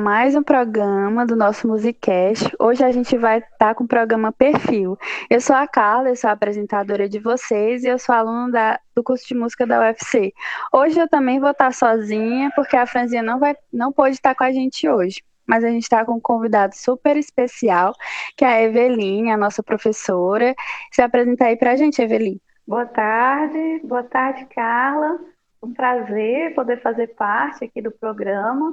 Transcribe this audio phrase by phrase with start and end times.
[0.00, 2.50] mais um programa do nosso Musicast.
[2.58, 4.96] Hoje a gente vai estar com o programa Perfil.
[5.28, 8.80] Eu sou a Carla, eu sou a apresentadora de vocês e eu sou aluna da,
[8.94, 10.32] do curso de música da UFC.
[10.72, 14.42] Hoje eu também vou estar sozinha, porque a Franzinha não, vai, não pôde estar com
[14.42, 15.22] a gente hoje.
[15.46, 17.92] Mas a gente está com um convidado super especial,
[18.38, 20.54] que é a Eveline, a nossa professora.
[20.90, 22.40] Se apresenta aí para a gente, Eveline.
[22.66, 25.18] Boa tarde, boa tarde, Carla
[25.62, 28.72] um prazer poder fazer parte aqui do programa,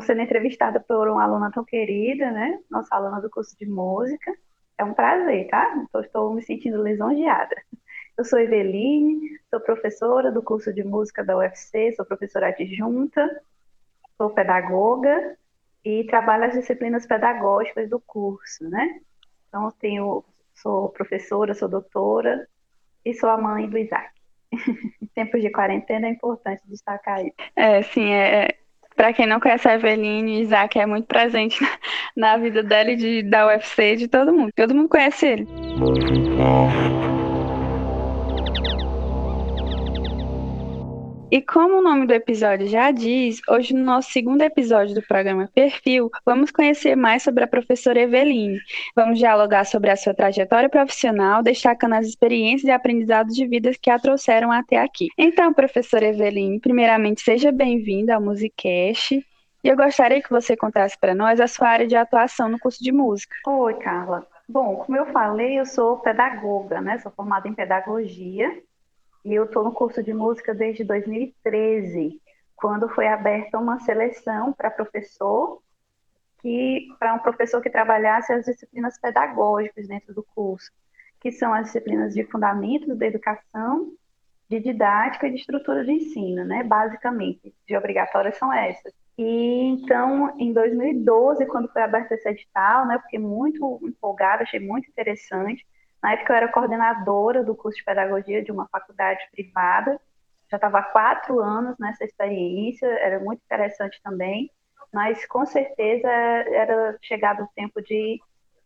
[0.00, 2.60] sendo entrevistada por uma aluna tão querida, né?
[2.70, 4.30] Nossa aluna do curso de música.
[4.76, 5.74] É um prazer, tá?
[5.88, 7.56] Então, estou me sentindo lisonjeada.
[8.16, 13.42] Eu sou Eveline, sou professora do curso de música da UFC, sou professora adjunta,
[14.18, 15.36] sou pedagoga
[15.82, 19.00] e trabalho as disciplinas pedagógicas do curso, né?
[19.48, 20.22] Então, tenho,
[20.54, 22.46] sou professora, sou doutora
[23.02, 24.10] e sou a mãe do Isaac.
[24.52, 27.36] em tempos de quarentena é importante destacar isso.
[27.56, 28.60] É, sim, é, é
[28.96, 31.70] para quem não conhece a Eveline, Isaac é muito presente na,
[32.16, 34.50] na vida dela e de, da UFC de todo mundo.
[34.54, 35.48] Todo mundo conhece ele.
[41.30, 45.48] E como o nome do episódio já diz, hoje no nosso segundo episódio do programa
[45.54, 48.58] Perfil, vamos conhecer mais sobre a professora Eveline.
[48.96, 53.90] Vamos dialogar sobre a sua trajetória profissional, destacando as experiências e aprendizados de vidas que
[53.90, 55.06] a trouxeram até aqui.
[55.16, 59.24] Então, professora Eveline, primeiramente seja bem-vinda ao Musicast.
[59.62, 62.82] E eu gostaria que você contasse para nós a sua área de atuação no curso
[62.82, 63.36] de música.
[63.46, 64.26] Oi, Carla.
[64.48, 66.98] Bom, como eu falei, eu sou pedagoga, né?
[66.98, 68.50] Sou formada em pedagogia
[69.24, 72.20] e eu estou no curso de música desde 2013,
[72.56, 75.62] quando foi aberta uma seleção para professor,
[76.40, 80.70] que para um professor que trabalhasse as disciplinas pedagógicas dentro do curso,
[81.20, 83.92] que são as disciplinas de fundamentos da educação,
[84.48, 86.64] de didática e de estrutura de ensino, né?
[86.64, 88.92] Basicamente, de obrigatórias são essas.
[89.16, 94.58] E então, em 2012, quando foi aberta esse edital, né, eu fiquei muito empolgada, achei
[94.58, 95.64] muito interessante
[96.02, 100.00] na época eu era coordenadora do curso de pedagogia de uma faculdade privada,
[100.50, 104.50] já estava há quatro anos nessa experiência, era muito interessante também,
[104.92, 108.20] mas com certeza era chegado o tempo de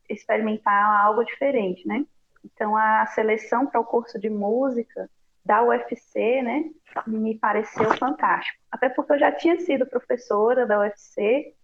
[0.08, 2.04] experimentar algo diferente, né?
[2.44, 5.10] Então a seleção para o curso de música
[5.44, 6.70] da UFC, né,
[7.06, 8.58] me pareceu fantástico.
[8.70, 11.54] Até porque eu já tinha sido professora da UFC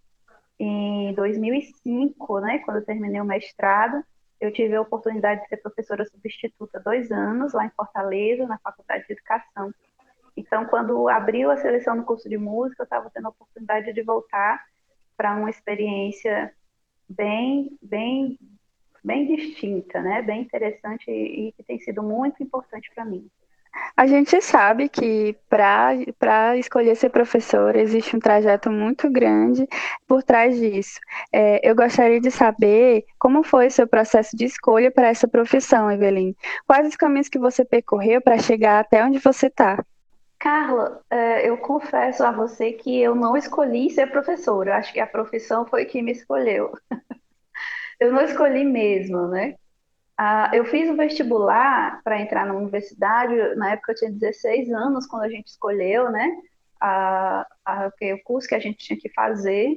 [0.59, 4.03] em 2005, né, quando eu terminei o mestrado,
[4.41, 9.05] eu tive a oportunidade de ser professora substituta dois anos lá em Fortaleza, na Faculdade
[9.05, 9.71] de Educação.
[10.35, 14.01] Então, quando abriu a seleção no curso de música, eu estava tendo a oportunidade de
[14.01, 14.65] voltar
[15.15, 16.51] para uma experiência
[17.07, 18.39] bem, bem,
[19.03, 20.23] bem distinta, né?
[20.23, 23.29] Bem interessante e que tem sido muito importante para mim.
[23.95, 29.67] A gente sabe que para escolher ser professor existe um trajeto muito grande
[30.07, 30.99] por trás disso.
[31.31, 35.91] É, eu gostaria de saber como foi o seu processo de escolha para essa profissão,
[35.91, 36.33] Evelyn.
[36.67, 39.83] Quais os caminhos que você percorreu para chegar até onde você está?
[40.39, 44.77] Carla, é, eu confesso a você que eu não escolhi ser professora.
[44.77, 46.71] Acho que a profissão foi que me escolheu.
[47.99, 49.55] eu não escolhi mesmo, né?
[50.17, 55.07] Ah, eu fiz o vestibular para entrar na universidade, na época eu tinha 16 anos,
[55.07, 56.29] quando a gente escolheu, né,
[56.79, 59.75] a, a, o curso que a gente tinha que fazer.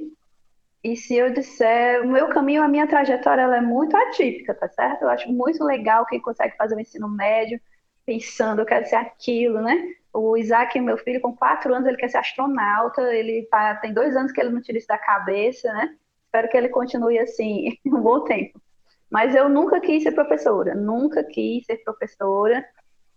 [0.83, 4.67] E se eu disser, o meu caminho, a minha trajetória, ela é muito atípica, tá
[4.69, 5.01] certo?
[5.01, 7.59] Eu acho muito legal quem consegue fazer o ensino médio
[8.05, 9.93] pensando, eu quero ser aquilo, né?
[10.13, 14.15] O Isaac, meu filho, com quatro anos, ele quer ser astronauta, ele tá, tem dois
[14.15, 15.95] anos que ele não tira isso da cabeça, né?
[16.25, 18.61] Espero que ele continue assim um bom tempo.
[19.09, 22.65] Mas eu nunca quis ser professora, nunca quis ser professora.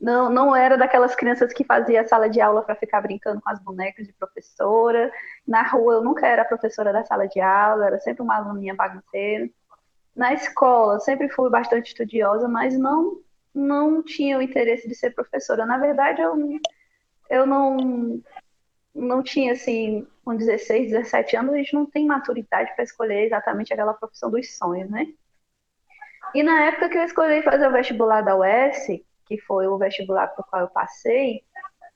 [0.00, 3.58] Não, não era daquelas crianças que fazia sala de aula para ficar brincando com as
[3.61, 5.11] bonecas de professora.
[5.46, 9.50] Na rua eu nunca era professora da sala de aula, era sempre uma aluninha bagunceira.
[10.14, 13.20] Na escola sempre fui bastante estudiosa, mas não
[13.55, 15.67] não tinha o interesse de ser professora.
[15.67, 16.37] Na verdade, eu,
[17.29, 18.23] eu não
[18.94, 23.73] não tinha assim, com 16, 17 anos, a gente não tem maturidade para escolher exatamente
[23.73, 25.06] aquela profissão dos sonhos, né?
[26.35, 30.29] E na época que eu escolhi fazer o vestibular da UES, que foi o vestibular
[30.29, 31.43] para o qual eu passei,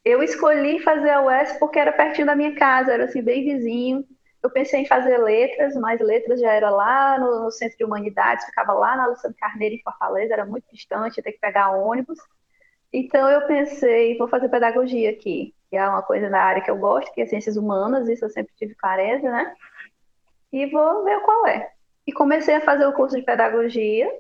[0.05, 4.05] eu escolhi fazer a UES porque era pertinho da minha casa, era assim, bem vizinho.
[4.43, 8.44] Eu pensei em fazer letras, mas letras já era lá no, no Centro de Humanidades,
[8.44, 12.19] ficava lá na Luciano Carneiro, em Fortaleza, era muito distante, ia ter que pegar ônibus.
[12.93, 16.76] Então eu pensei, vou fazer pedagogia aqui, que é uma coisa na área que eu
[16.76, 19.55] gosto, que é ciências humanas, isso eu sempre tive clareza, né?
[20.52, 21.73] E vou ver qual é.
[22.06, 24.10] E comecei a fazer o curso de pedagogia.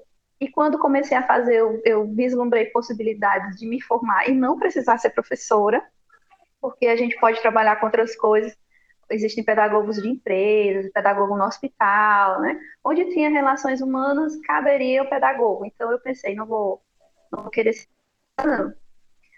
[0.40, 4.98] E quando comecei a fazer, eu, eu vislumbrei possibilidades de me formar e não precisar
[4.98, 5.82] ser professora,
[6.60, 8.56] porque a gente pode trabalhar com outras coisas.
[9.10, 12.58] existem pedagogos de empresas, pedagogo no hospital, né?
[12.82, 15.64] Onde tinha relações humanas, caberia o pedagogo.
[15.64, 16.82] Então eu pensei, não vou,
[17.30, 17.88] não vou querer ser
[18.44, 18.72] não.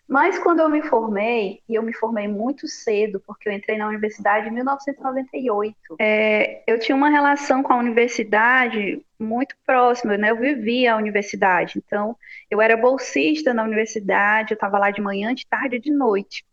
[0.06, 3.88] Mas quando eu me formei, e eu me formei muito cedo, porque eu entrei na
[3.88, 10.30] universidade em 1998, é, eu tinha uma relação com a universidade muito próxima, né?
[10.30, 12.16] Eu vivia a universidade, então
[12.50, 16.44] eu era bolsista na universidade, eu estava lá de manhã, de tarde e de noite.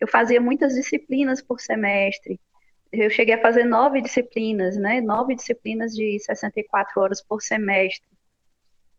[0.00, 2.40] Eu fazia muitas disciplinas por semestre.
[2.90, 5.00] Eu cheguei a fazer nove disciplinas, né?
[5.02, 8.08] Nove disciplinas de 64 horas por semestre.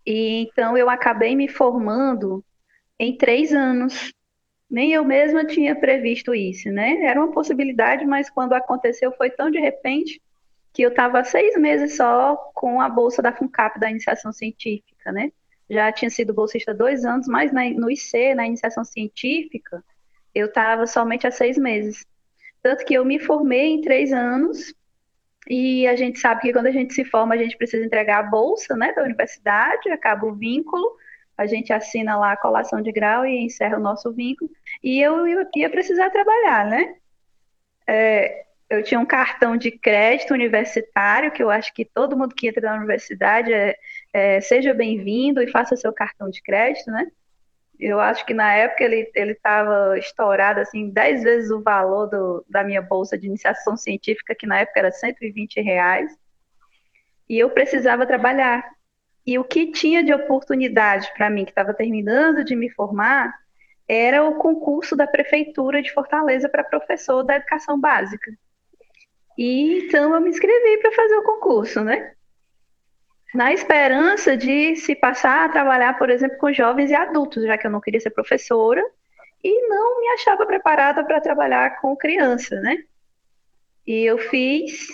[0.06, 2.44] E então eu acabei me formando
[3.00, 4.12] em três anos.
[4.69, 7.03] Nem eu mesma tinha previsto isso, né?
[7.03, 10.21] Era uma possibilidade, mas quando aconteceu foi tão de repente
[10.74, 15.31] que eu estava seis meses só com a bolsa da FUNCAP, da iniciação científica, né?
[15.69, 19.83] Já tinha sido bolsista dois anos, mas no IC, na iniciação científica,
[20.33, 22.06] eu estava somente há seis meses.
[22.62, 24.75] Tanto que eu me formei em três anos,
[25.47, 28.24] e a gente sabe que quando a gente se forma, a gente precisa entregar a
[28.24, 30.97] bolsa né, da universidade, acaba o vínculo,
[31.37, 34.49] a gente assina lá a colação de grau e encerra o nosso vínculo.
[34.83, 36.95] E eu, ia precisar trabalhar, né?
[37.87, 42.47] É, eu tinha um cartão de crédito universitário, que eu acho que todo mundo que
[42.47, 43.75] entra na universidade é,
[44.13, 47.05] é seja bem-vindo e faça seu cartão de crédito, né?
[47.79, 52.63] Eu acho que na época ele estava estourado assim, 10 vezes o valor do, da
[52.63, 56.17] minha bolsa de iniciação científica, que na época era 120 reais.
[57.27, 58.75] E eu precisava trabalhar.
[59.25, 63.33] E o que tinha de oportunidade para mim, que estava terminando de me formar,
[63.88, 68.31] era o concurso da Prefeitura de Fortaleza para professor da educação básica.
[69.38, 72.13] E então eu me inscrevi para fazer o concurso, né?
[73.33, 77.68] Na esperança de se passar a trabalhar, por exemplo, com jovens e adultos, já que
[77.68, 78.81] eu não queria ser professora
[79.44, 82.78] e não me achava preparada para trabalhar com criança, né?
[83.86, 84.88] E eu fiz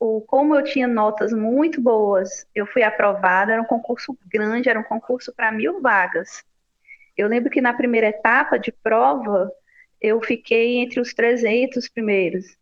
[0.00, 4.80] o, como eu tinha notas muito boas, eu fui aprovada, era um concurso grande, era
[4.80, 6.42] um concurso para mil vagas.
[7.14, 9.52] Eu lembro que na primeira etapa de prova,
[10.00, 12.56] eu fiquei entre os 300 primeiros.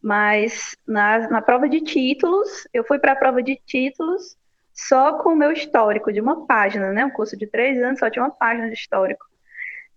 [0.00, 4.36] Mas na, na prova de títulos, eu fui para a prova de títulos
[4.72, 7.04] só com o meu histórico de uma página, né?
[7.04, 9.24] Um curso de três anos só tinha uma página de histórico.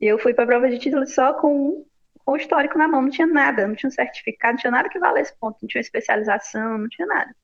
[0.02, 1.86] E eu fui para a prova de títulos só com
[2.30, 4.88] com o histórico na mão, não tinha nada, não tinha um certificado, não tinha nada
[4.88, 7.36] que valesse ponto, não tinha especialização, não tinha nada.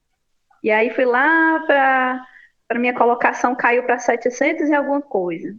[0.61, 5.55] E aí fui lá para minha colocação caiu para 700 e alguma coisa.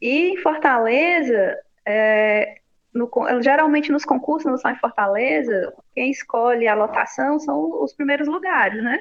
[0.00, 2.60] E em Fortaleza, é,
[2.94, 3.10] no,
[3.42, 8.82] geralmente nos concursos, não só em Fortaleza, quem escolhe a lotação são os primeiros lugares,
[8.82, 8.98] né?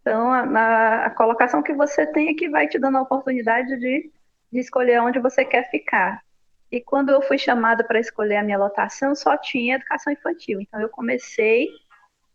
[0.00, 4.10] Então, a, a colocação que você tem é que vai te dando a oportunidade de,
[4.50, 6.22] de escolher onde você quer ficar.
[6.70, 10.60] E quando eu fui chamada para escolher a minha lotação, só tinha educação infantil.
[10.60, 11.68] Então eu comecei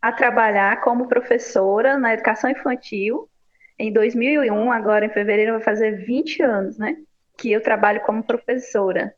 [0.02, 3.30] a trabalhar como professora na educação infantil
[3.78, 6.98] em 2001, agora em fevereiro vai fazer 20 anos, né?
[7.38, 9.16] Que eu trabalho como professora.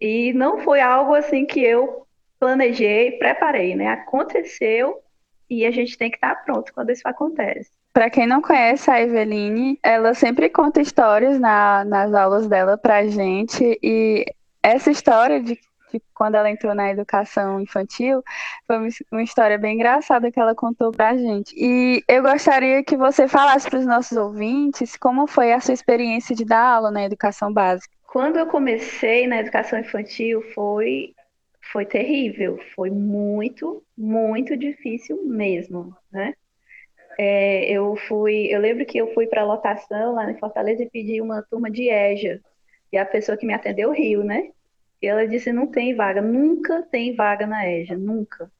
[0.00, 2.06] E não foi algo assim que eu
[2.38, 3.88] planejei, preparei, né?
[3.88, 5.00] Aconteceu
[5.48, 7.70] e a gente tem que estar pronto quando isso acontece.
[7.92, 13.06] Para quem não conhece a Eveline, ela sempre conta histórias na, nas aulas dela pra
[13.06, 14.24] gente e
[14.62, 15.58] essa história de,
[15.92, 18.22] de quando ela entrou na educação infantil
[18.66, 21.54] foi uma história bem engraçada que ela contou pra gente.
[21.54, 26.34] E eu gostaria que você falasse para os nossos ouvintes como foi a sua experiência
[26.34, 27.94] de dar aula na educação básica.
[28.06, 31.14] Quando eu comecei na educação infantil foi
[31.70, 36.34] foi terrível, foi muito, muito difícil mesmo, né?
[37.18, 40.90] É, eu fui, eu lembro que eu fui para a lotação lá em Fortaleza e
[40.90, 42.40] pedi uma turma de EJA.
[42.92, 44.50] E a pessoa que me atendeu riu, né?
[45.00, 48.50] E ela disse: não tem vaga, nunca tem vaga na EJA, nunca.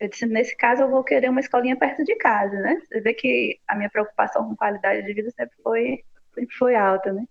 [0.00, 2.80] Eu disse: nesse caso, eu vou querer uma escolinha perto de casa, né?
[2.84, 6.04] Você vê que a minha preocupação com qualidade de vida sempre foi,
[6.34, 7.24] sempre foi alta, né?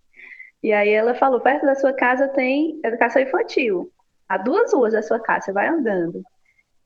[0.63, 3.91] E aí ela falou: perto da sua casa tem educação infantil,
[4.27, 6.23] a duas ruas da sua casa, você vai andando.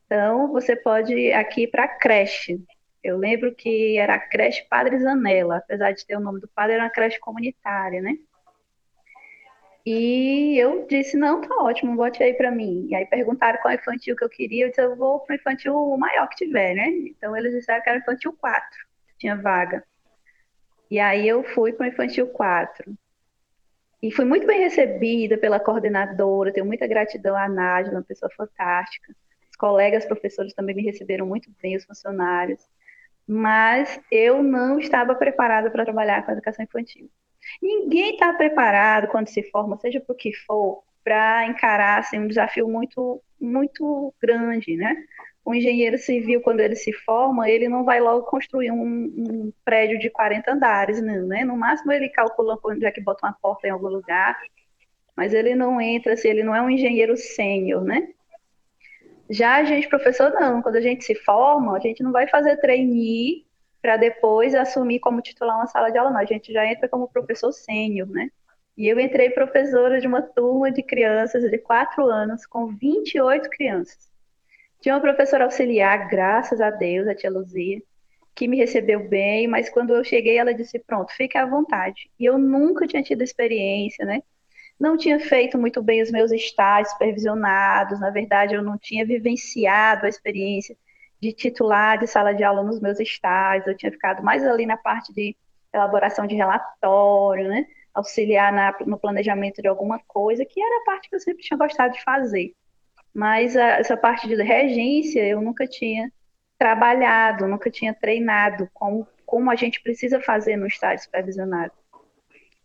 [0.06, 2.60] Então, você pode ir aqui para creche.
[3.04, 6.74] Eu lembro que era a creche Padre Zanella, apesar de ter o nome do padre,
[6.74, 8.16] era uma creche comunitária, né?
[9.84, 12.88] E eu disse, não, tá ótimo, bote aí para mim.
[12.88, 16.28] E aí perguntaram qual infantil que eu queria, eu disse, eu vou pro infantil maior
[16.30, 16.88] que tiver, né?
[16.90, 18.62] Então eles disseram que era infantil 4,
[19.18, 19.84] tinha vaga.
[20.92, 22.94] E aí eu fui para o infantil 4.
[24.04, 29.16] E fui muito bem recebida pela coordenadora, tenho muita gratidão à Nádia, uma pessoa fantástica.
[29.50, 32.62] Os colegas professores também me receberam muito bem, os funcionários
[33.32, 37.10] mas eu não estava preparada para trabalhar com educação infantil.
[37.62, 42.28] Ninguém está preparado quando se forma, seja para o que for, para encarar assim, um
[42.28, 44.96] desafio muito, muito grande, né?
[45.46, 49.98] o engenheiro civil, quando ele se forma, ele não vai logo construir um, um prédio
[49.98, 51.44] de 40 andares, né?
[51.44, 54.40] No máximo ele calcula onde é que bota uma porta em algum lugar,
[55.16, 58.10] mas ele não entra, assim, ele não é um engenheiro sênior, né?
[59.32, 60.62] Já a gente, professor, não.
[60.62, 63.46] Quando a gente se forma, a gente não vai fazer trainee
[63.82, 66.20] para depois assumir como titular uma sala de aula, não.
[66.20, 68.30] A gente já entra como professor sênior, né?
[68.78, 74.12] E eu entrei professora de uma turma de crianças de 4 anos, com 28 crianças.
[74.82, 77.82] Tinha uma professora auxiliar, graças a Deus, a tia Luzia,
[78.36, 82.12] que me recebeu bem, mas quando eu cheguei, ela disse: pronto, fique à vontade.
[82.20, 84.22] E eu nunca tinha tido experiência, né?
[84.82, 90.08] Não tinha feito muito bem os meus estágios supervisionados, na verdade, eu não tinha vivenciado
[90.08, 90.76] a experiência
[91.22, 94.76] de titular de sala de aula nos meus estágios, eu tinha ficado mais ali na
[94.76, 95.38] parte de
[95.72, 97.68] elaboração de relatório, né?
[97.94, 101.60] auxiliar na, no planejamento de alguma coisa, que era a parte que eu sempre tinha
[101.60, 102.52] gostado de fazer.
[103.14, 106.12] Mas a, essa parte de regência eu nunca tinha
[106.58, 111.74] trabalhado, nunca tinha treinado como, como a gente precisa fazer no estágio supervisionado.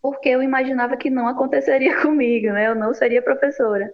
[0.06, 2.68] Porque eu imaginava que não aconteceria comigo, né?
[2.68, 3.92] Eu não seria professora.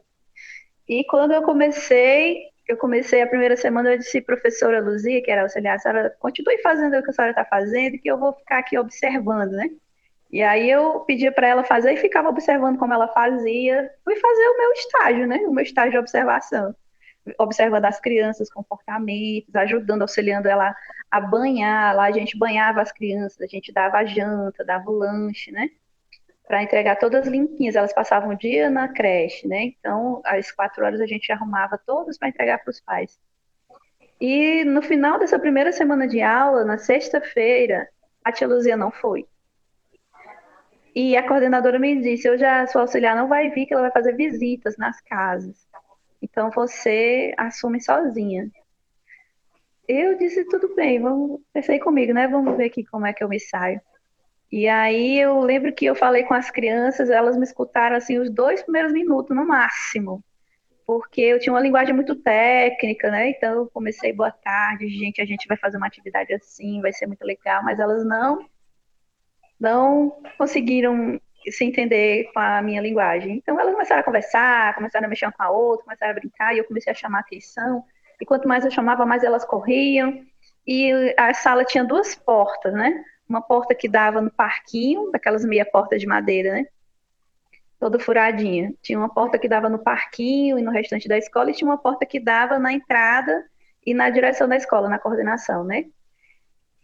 [0.86, 5.40] E quando eu comecei, eu comecei a primeira semana, eu disse, professora Luzia, que era
[5.40, 8.58] auxiliar, a senhora continue fazendo o que a senhora está fazendo, que eu vou ficar
[8.58, 9.70] aqui observando, né?
[10.30, 13.90] E aí eu pedia para ela fazer e ficava observando como ela fazia.
[14.04, 15.36] Fui fazer o meu estágio, né?
[15.46, 16.74] O meu estágio de observação.
[17.38, 20.76] Observando as crianças, comportamentos, ajudando, auxiliando ela
[21.10, 21.96] a banhar.
[21.96, 25.70] Lá a gente banhava as crianças, a gente dava janta, dava o lanche, né?
[26.52, 27.76] Para entregar todas limpinhas.
[27.76, 29.62] Elas passavam o dia na creche, né?
[29.62, 33.18] Então, às quatro horas a gente arrumava todas para entregar para os pais.
[34.20, 37.88] E no final dessa primeira semana de aula, na sexta-feira,
[38.22, 39.26] a tia Luzia não foi.
[40.94, 43.90] E a coordenadora me disse: eu já sua auxiliar não vai vir, que ela vai
[43.90, 45.66] fazer visitas nas casas.
[46.20, 48.50] Então você assume sozinha.
[49.88, 52.28] Eu disse: tudo bem, vamos pensei comigo, né?
[52.28, 53.80] Vamos ver aqui como é que eu me saio.
[54.52, 58.30] E aí eu lembro que eu falei com as crianças, elas me escutaram assim os
[58.30, 60.22] dois primeiros minutos no máximo,
[60.86, 63.30] porque eu tinha uma linguagem muito técnica, né?
[63.30, 67.06] Então eu comecei boa tarde, gente, a gente vai fazer uma atividade assim, vai ser
[67.06, 68.46] muito legal, mas elas não
[69.58, 73.36] não conseguiram se entender com a minha linguagem.
[73.36, 76.58] Então elas começaram a conversar, começaram a mexer com a outra, começaram a brincar, e
[76.58, 77.84] eu comecei a chamar atenção.
[78.20, 80.24] E quanto mais eu chamava, mais elas corriam.
[80.66, 83.02] E a sala tinha duas portas, né?
[83.32, 86.66] Uma porta que dava no parquinho, daquelas meia portas de madeira, né?
[87.80, 88.74] Toda furadinha.
[88.82, 91.78] Tinha uma porta que dava no parquinho e no restante da escola, e tinha uma
[91.78, 93.46] porta que dava na entrada
[93.86, 95.86] e na direção da escola, na coordenação, né?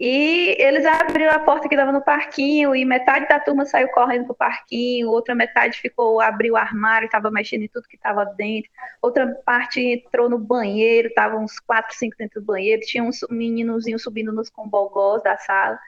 [0.01, 4.25] E eles abriram a porta que dava no parquinho e metade da turma saiu correndo
[4.25, 8.71] pro parquinho, outra metade ficou, abriu o armário, estava mexendo em tudo que estava dentro,
[9.03, 13.99] outra parte entrou no banheiro, tava uns quatro, cinco dentro do banheiro, tinha um meninozinho
[13.99, 15.79] subindo nos combogós da sala,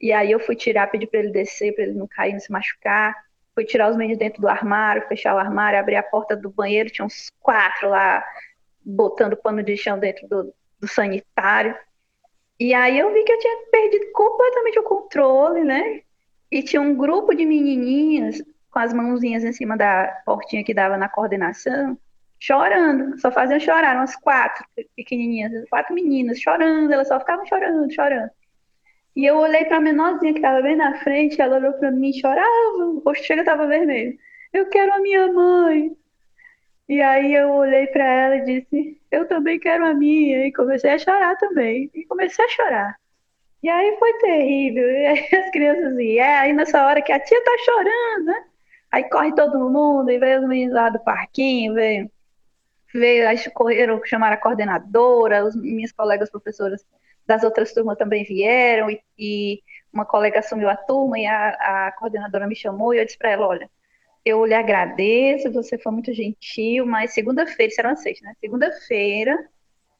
[0.00, 2.52] e aí eu fui tirar, pedi para ele descer, para ele não cair, não se
[2.52, 3.14] machucar,
[3.54, 6.90] fui tirar os meninos dentro do armário, fechar o armário, abrir a porta do banheiro,
[6.90, 8.24] tinha uns quatro lá,
[8.84, 11.74] botando pano de chão dentro do, do sanitário,
[12.58, 16.00] e aí eu vi que eu tinha perdido completamente o controle, né?
[16.50, 20.96] E tinha um grupo de menininhas com as mãozinhas em cima da portinha que dava
[20.96, 21.98] na coordenação,
[22.38, 28.30] chorando, só faziam chorar, umas quatro pequenininhas, quatro meninas chorando, elas só ficavam chorando, chorando.
[29.16, 32.10] E eu olhei para a menorzinha que estava bem na frente, ela olhou para mim
[32.10, 34.16] e chorava, o rosto chega estava vermelho.
[34.52, 35.96] Eu quero a minha mãe.
[36.88, 40.46] E aí eu olhei para ela e disse: Eu também quero a minha.
[40.46, 41.90] E comecei a chorar também.
[41.94, 42.96] E comecei a chorar.
[43.62, 44.88] E aí foi terrível.
[44.90, 46.24] E aí as crianças iam.
[46.24, 48.44] É, aí nessa hora que a tia tá chorando, né?
[48.92, 52.10] Aí corre todo mundo e veio os meninos lá do parquinho, veio.
[52.94, 56.84] Veio, aí correram, chamaram a coordenadora, os, minhas colegas professoras
[57.26, 61.92] das outras turmas também vieram, e, e uma colega assumiu a turma e a, a
[61.92, 63.70] coordenadora me chamou e eu disse para ela: Olha,
[64.24, 68.34] eu lhe agradeço, você foi muito gentil, mas segunda-feira, será uma sexta, né?
[68.40, 69.36] Segunda-feira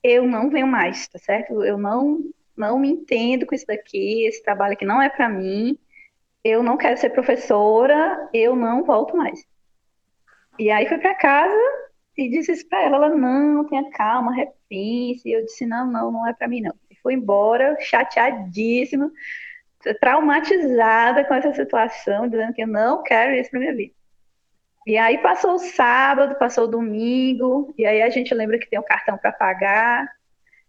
[0.03, 1.63] eu não venho mais, tá certo?
[1.63, 2.23] Eu não
[2.55, 5.77] não me entendo com isso daqui, esse trabalho aqui não é para mim.
[6.43, 9.45] Eu não quero ser professora, eu não volto mais.
[10.57, 11.55] E aí fui para casa
[12.17, 15.21] e disse isso para ela, ela não, tenha calma, repense.
[15.29, 16.73] E eu disse não, não, não é para mim não.
[17.07, 19.09] Fui embora, chateadíssima,
[20.01, 23.93] traumatizada com essa situação, dizendo que eu não quero isso para minha vida.
[24.85, 28.77] E aí passou o sábado, passou o domingo, e aí a gente lembra que tem
[28.77, 30.05] um cartão para pagar.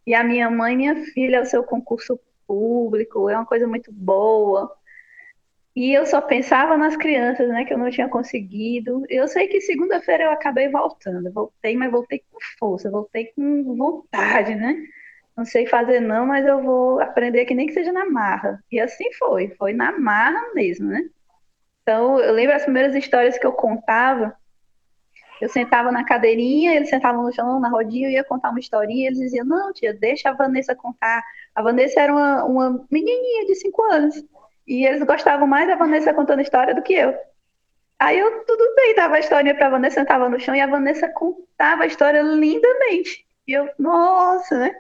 [0.07, 3.91] E a minha mãe, minha filha, é o seu concurso público, é uma coisa muito
[3.93, 4.73] boa.
[5.75, 9.05] E eu só pensava nas crianças, né, que eu não tinha conseguido.
[9.09, 11.33] Eu sei que segunda-feira eu acabei voltando.
[11.33, 14.77] Voltei, mas voltei com força, voltei com vontade, né?
[15.39, 18.61] Não sei fazer não, mas eu vou aprender que nem que seja na marra.
[18.73, 21.09] E assim foi, foi na marra mesmo, né?
[21.81, 24.37] Então, eu lembro as primeiras histórias que eu contava,
[25.41, 29.07] eu sentava na cadeirinha, eles sentavam no chão, na rodinha, eu ia contar uma historinha,
[29.07, 31.23] eles diziam, não, tia, deixa a Vanessa contar.
[31.55, 34.21] A Vanessa era uma, uma menininha de cinco anos.
[34.67, 37.15] E eles gostavam mais da Vanessa contando história do que eu.
[37.97, 41.09] Aí eu, tudo bem, dava a história pra Vanessa, sentava no chão e a Vanessa
[41.09, 43.25] contava a história lindamente.
[43.47, 44.75] E eu, nossa, né?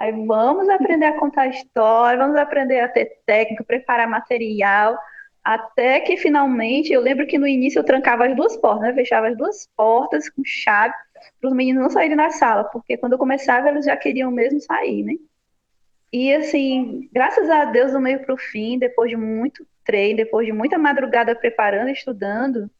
[0.00, 4.98] Aí vamos aprender a contar história, vamos aprender a ter técnica, preparar material,
[5.44, 8.94] até que finalmente, eu lembro que no início eu trancava as duas portas, né?
[8.94, 10.94] Fechava as duas portas com chave
[11.38, 14.58] para os meninos não saírem da sala, porque quando eu começava eles já queriam mesmo
[14.58, 15.14] sair, né?
[16.10, 20.46] E assim, graças a Deus, do meio para o fim, depois de muito treino, depois
[20.46, 22.70] de muita madrugada preparando, estudando,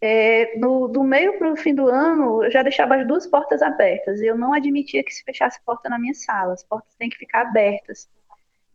[0.00, 3.60] é, no, do meio para o fim do ano, eu já deixava as duas portas
[3.60, 4.20] abertas.
[4.20, 6.54] Eu não admitia que se fechasse porta na minha sala.
[6.54, 8.08] As portas têm que ficar abertas.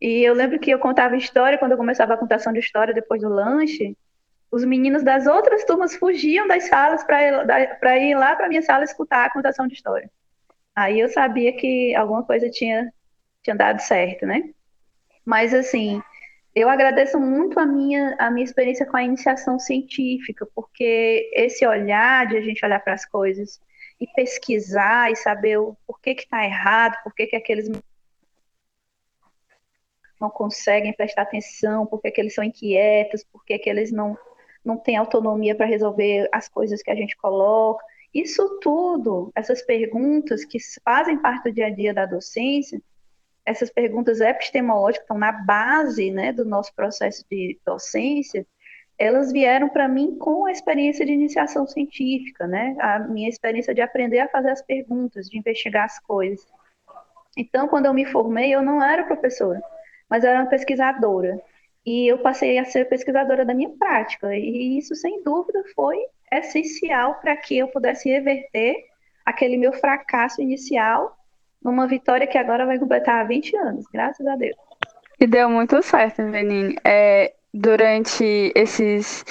[0.00, 3.22] E eu lembro que eu contava história, quando eu começava a contação de história depois
[3.22, 3.96] do lanche,
[4.50, 9.24] os meninos das outras turmas fugiam das salas para ir lá para minha sala escutar
[9.26, 10.10] a contação de história.
[10.74, 12.92] Aí eu sabia que alguma coisa tinha
[13.42, 14.50] tinha dado certo, né?
[15.24, 16.02] Mas assim,
[16.56, 22.26] eu agradeço muito a minha, a minha experiência com a iniciação científica, porque esse olhar
[22.26, 23.60] de a gente olhar para as coisas
[24.00, 27.68] e pesquisar e saber o porquê que está errado, por que aqueles
[30.18, 34.16] não conseguem prestar atenção, por que eles são inquietos, por que eles não,
[34.64, 37.84] não têm autonomia para resolver as coisas que a gente coloca.
[38.14, 42.80] Isso tudo, essas perguntas que fazem parte do dia a dia da docência,
[43.46, 48.44] essas perguntas epistemológicas estão na base né, do nosso processo de docência,
[48.98, 52.74] elas vieram para mim com a experiência de iniciação científica, né?
[52.80, 56.46] A minha experiência de aprender a fazer as perguntas, de investigar as coisas.
[57.36, 59.62] Então, quando eu me formei, eu não era professora,
[60.08, 61.40] mas era uma pesquisadora.
[61.84, 64.34] E eu passei a ser pesquisadora da minha prática.
[64.34, 65.98] E isso, sem dúvida, foi
[66.32, 68.76] essencial para que eu pudesse reverter
[69.24, 71.15] aquele meu fracasso inicial
[71.66, 74.56] numa vitória que agora vai completar 20 anos, graças a Deus.
[75.18, 76.76] E deu muito certo, Menine.
[76.84, 79.24] É, durante esses,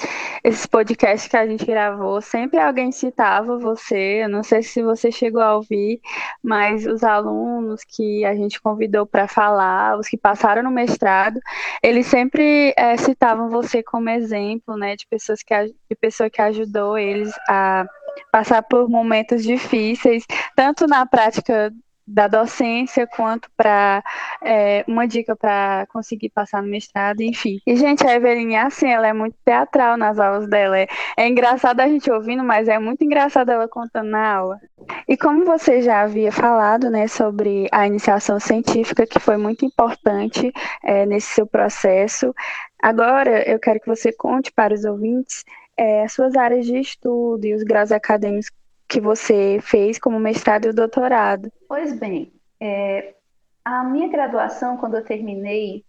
[0.43, 4.23] esses podcasts que a gente gravou, sempre alguém citava você.
[4.23, 6.01] Eu não sei se você chegou a ouvir,
[6.43, 11.39] mas os alunos que a gente convidou para falar, os que passaram no mestrado,
[11.83, 16.97] eles sempre é, citavam você como exemplo, né, de pessoas que de pessoa que ajudou
[16.97, 17.85] eles a
[18.31, 21.71] passar por momentos difíceis, tanto na prática
[22.07, 24.03] da docência quanto para
[24.41, 27.59] é, uma dica para conseguir passar no mestrado, enfim.
[27.65, 30.77] E, gente, a Eveline, assim, ela é muito teatral nas aulas dela.
[30.77, 30.87] É,
[31.17, 34.59] é engraçado a gente ouvindo, mas é muito engraçado ela contando na aula.
[35.07, 40.51] E como você já havia falado, né, sobre a iniciação científica, que foi muito importante
[40.83, 42.33] é, nesse seu processo,
[42.81, 45.43] agora eu quero que você conte para os ouvintes
[45.77, 48.49] é, as suas áreas de estudo e os graus acadêmicos
[48.87, 51.51] que você fez como mestrado e doutorado.
[51.67, 53.15] Pois bem, é,
[53.63, 55.83] a minha graduação, quando eu terminei,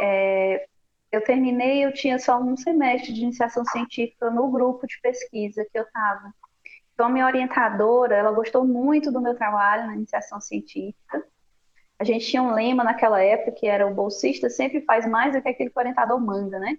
[0.00, 0.66] é,
[1.10, 5.78] eu terminei, eu tinha só um semestre de iniciação científica no grupo de pesquisa que
[5.78, 6.32] eu estava.
[6.94, 11.24] Então, a minha orientadora, ela gostou muito do meu trabalho na iniciação científica.
[11.98, 15.40] A gente tinha um lema naquela época que era o bolsista sempre faz mais do
[15.40, 16.74] que aquele que o orientador manda, né?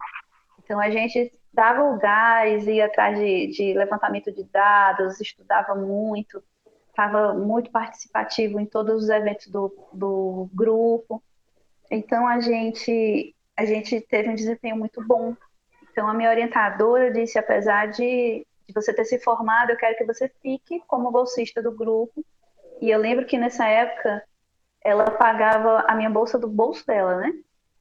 [0.64, 6.44] Então, a gente dava o gás, ia atrás de, de levantamento de dados, estudava muito,
[6.90, 11.24] estava muito participativo em todos os eventos do, do grupo.
[11.92, 15.36] Então a gente a gente teve um desempenho muito bom.
[15.92, 20.06] Então a minha orientadora disse, apesar de, de você ter se formado, eu quero que
[20.06, 22.26] você fique como bolsista do grupo.
[22.82, 24.24] E eu lembro que nessa época
[24.84, 27.32] ela pagava a minha bolsa do bolso dela, né?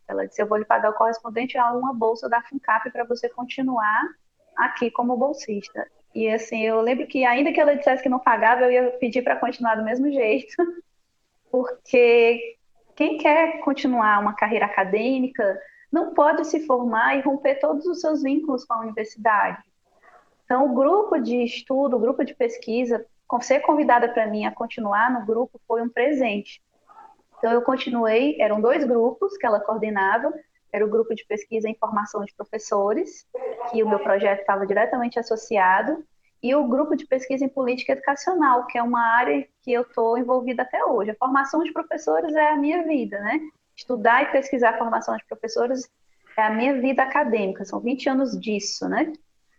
[0.09, 3.29] Ela disse: Eu vou lhe pagar o correspondente a uma bolsa da FUNCAP para você
[3.29, 4.03] continuar
[4.57, 5.87] aqui como bolsista.
[6.15, 9.23] E assim, eu lembro que ainda que ela dissesse que não pagava, eu ia pedir
[9.23, 10.55] para continuar do mesmo jeito,
[11.51, 12.57] porque
[12.95, 15.59] quem quer continuar uma carreira acadêmica
[15.91, 19.63] não pode se formar e romper todos os seus vínculos com a universidade.
[20.45, 23.07] Então, o grupo de estudo, o grupo de pesquisa,
[23.41, 26.61] ser convidada para mim a continuar no grupo foi um presente.
[27.43, 30.33] Então, eu continuei, eram dois grupos que ela coordenava,
[30.73, 33.27] era o grupo de pesquisa e informação de professores,
[33.69, 36.05] que o meu projeto estava diretamente associado,
[36.41, 40.17] e o grupo de pesquisa em política educacional, que é uma área que eu estou
[40.17, 41.11] envolvida até hoje.
[41.11, 43.41] A formação de professores é a minha vida, né?
[43.77, 45.91] Estudar e pesquisar a formação de professores
[46.37, 49.13] é a minha vida acadêmica, são 20 anos disso, né?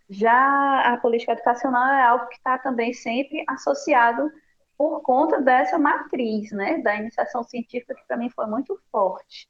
[0.10, 4.32] Já a política educacional é algo que está também sempre associado
[4.78, 9.50] por conta dessa matriz, né, da iniciação científica, que para mim foi muito forte.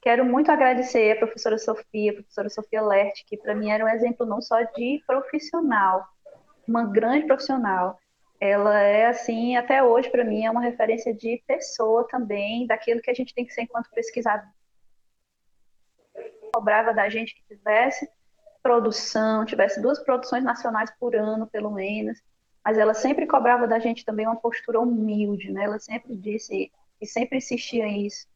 [0.00, 3.88] Quero muito agradecer a professora Sofia, a professora Sofia Lert, que para mim era um
[3.88, 6.06] exemplo não só de profissional,
[6.68, 7.98] uma grande profissional.
[8.38, 13.10] Ela é, assim, até hoje, para mim, é uma referência de pessoa também, daquilo que
[13.10, 14.46] a gente tem que ser enquanto pesquisador.
[16.52, 18.06] Cobrava da gente que tivesse
[18.62, 22.20] produção, tivesse duas produções nacionais por ano, pelo menos,
[22.64, 25.64] mas ela sempre cobrava da gente também uma postura humilde, né?
[25.64, 28.26] Ela sempre disse e sempre insistia nisso,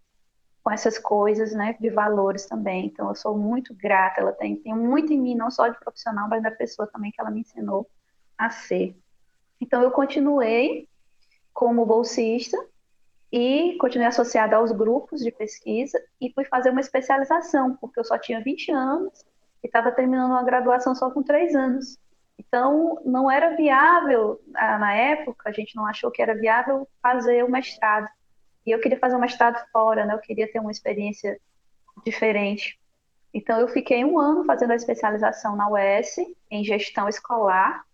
[0.62, 2.86] com essas coisas, né, de valores também.
[2.86, 6.28] Então eu sou muito grata, ela tem, tem muito em mim, não só de profissional,
[6.28, 7.88] mas da pessoa também que ela me ensinou
[8.36, 8.94] a ser.
[9.60, 10.86] Então eu continuei
[11.54, 12.56] como bolsista
[13.32, 18.18] e continuei associada aos grupos de pesquisa e fui fazer uma especialização, porque eu só
[18.18, 19.24] tinha 20 anos
[19.62, 21.98] e estava terminando uma graduação só com três anos.
[22.38, 27.44] Então, não era viável, ah, na época, a gente não achou que era viável fazer
[27.44, 28.08] o mestrado.
[28.64, 30.14] E eu queria fazer o mestrado fora, né?
[30.14, 31.40] Eu queria ter uma experiência
[32.04, 32.78] diferente.
[33.34, 36.16] Então, eu fiquei um ano fazendo a especialização na UES,
[36.50, 37.84] em gestão escolar,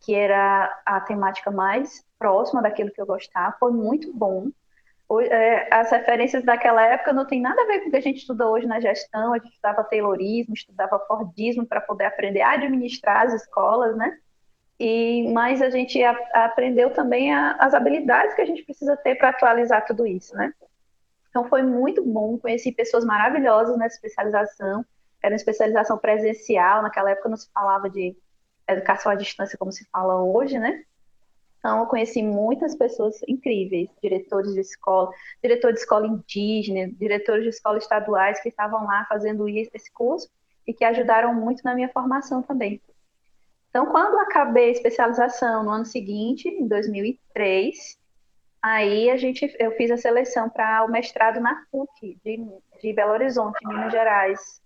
[0.00, 3.56] que era a temática mais próxima daquilo que eu gostava.
[3.58, 4.48] Foi muito bom.
[5.30, 8.18] É, as referências daquela época não tem nada a ver com o que a gente
[8.18, 9.32] estuda hoje na gestão.
[9.32, 14.18] A gente estudava Taylorismo, estudava Fordismo para poder aprender a administrar as escolas, né?
[14.78, 19.16] E, mas a gente a, aprendeu também a, as habilidades que a gente precisa ter
[19.16, 20.52] para atualizar tudo isso, né?
[21.30, 24.84] Então foi muito bom, conheci pessoas maravilhosas nessa especialização.
[25.22, 28.16] Era uma especialização presencial, naquela época não se falava de
[28.68, 30.82] educação à distância como se fala hoje, né?
[31.58, 35.10] Então, eu conheci muitas pessoas incríveis, diretores de escola,
[35.42, 40.30] diretor de escola indígena, diretores de escola estaduais que estavam lá fazendo esse curso
[40.66, 42.80] e que ajudaram muito na minha formação também.
[43.70, 47.98] Então, quando acabei a especialização no ano seguinte, em 2003,
[48.62, 52.40] aí a gente, eu fiz a seleção para o mestrado na PUC de,
[52.80, 54.62] de Belo Horizonte, Minas Gerais,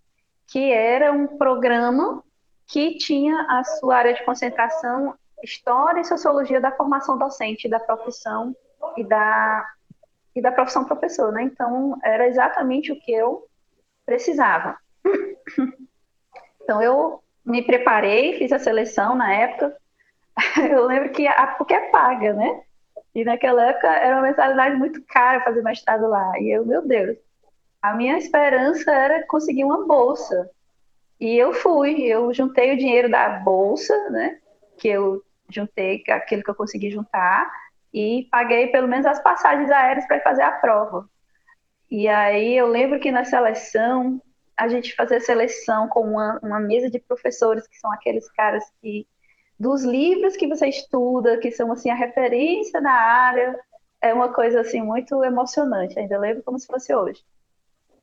[0.47, 2.23] que era um programa
[2.67, 8.55] que tinha a sua área de concentração História e Sociologia da formação docente, da profissão
[8.97, 9.67] e da,
[10.35, 11.43] e da profissão professor, né?
[11.43, 13.47] Então, era exatamente o que eu
[14.07, 14.77] precisava.
[16.63, 19.77] Então, eu me preparei, fiz a seleção na época.
[20.71, 22.63] Eu lembro que a PUC é paga, né?
[23.15, 26.39] E naquela época era uma mensalidade muito cara fazer mestrado lá.
[26.39, 27.19] E eu, meu Deus,
[27.83, 30.49] a minha esperança era conseguir uma bolsa.
[31.21, 34.39] E eu fui, eu juntei o dinheiro da bolsa, né?
[34.79, 35.23] Que eu
[35.55, 37.51] juntei aquilo que eu consegui juntar
[37.93, 41.09] e paguei pelo menos as passagens aéreas para fazer a prova.
[41.91, 44.21] E aí eu lembro que na seleção,
[44.57, 49.07] a gente fazia seleção com uma, uma mesa de professores, que são aqueles caras que,
[49.59, 53.59] dos livros que você estuda, que são assim a referência na área,
[54.01, 57.23] é uma coisa assim muito emocionante, ainda lembro como se fosse hoje.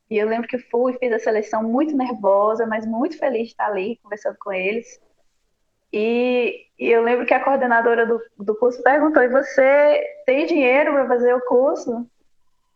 [0.09, 3.67] E eu lembro que fui, fiz a seleção muito nervosa, mas muito feliz de estar
[3.67, 4.99] ali conversando com eles.
[5.91, 10.93] E, e eu lembro que a coordenadora do, do curso perguntou: e você tem dinheiro
[10.93, 12.07] para fazer o curso?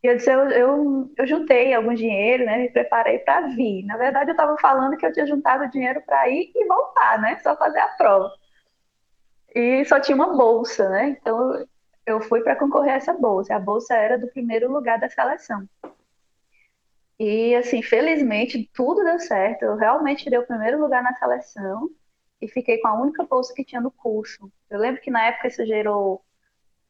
[0.03, 2.57] E eu disse: eu, eu, eu juntei algum dinheiro, né?
[2.57, 3.85] Me preparei para vir.
[3.85, 7.37] Na verdade, eu estava falando que eu tinha juntado dinheiro para ir e voltar, né?
[7.39, 8.31] Só fazer a prova.
[9.55, 11.09] E só tinha uma bolsa, né?
[11.09, 11.65] Então
[12.05, 13.55] eu fui para concorrer a essa bolsa.
[13.55, 15.67] A bolsa era do primeiro lugar da seleção.
[17.19, 19.63] E assim, felizmente, tudo deu certo.
[19.63, 21.89] Eu realmente tirei o primeiro lugar na seleção
[22.43, 24.51] e fiquei com a única bolsa que tinha no curso.
[24.69, 26.21] Eu lembro que na época isso gerou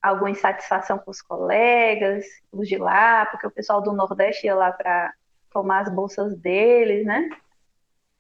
[0.02, 4.72] alguma insatisfação com os colegas, os de lá, porque o pessoal do Nordeste ia lá
[4.72, 5.14] para
[5.52, 7.30] tomar as bolsas deles, né?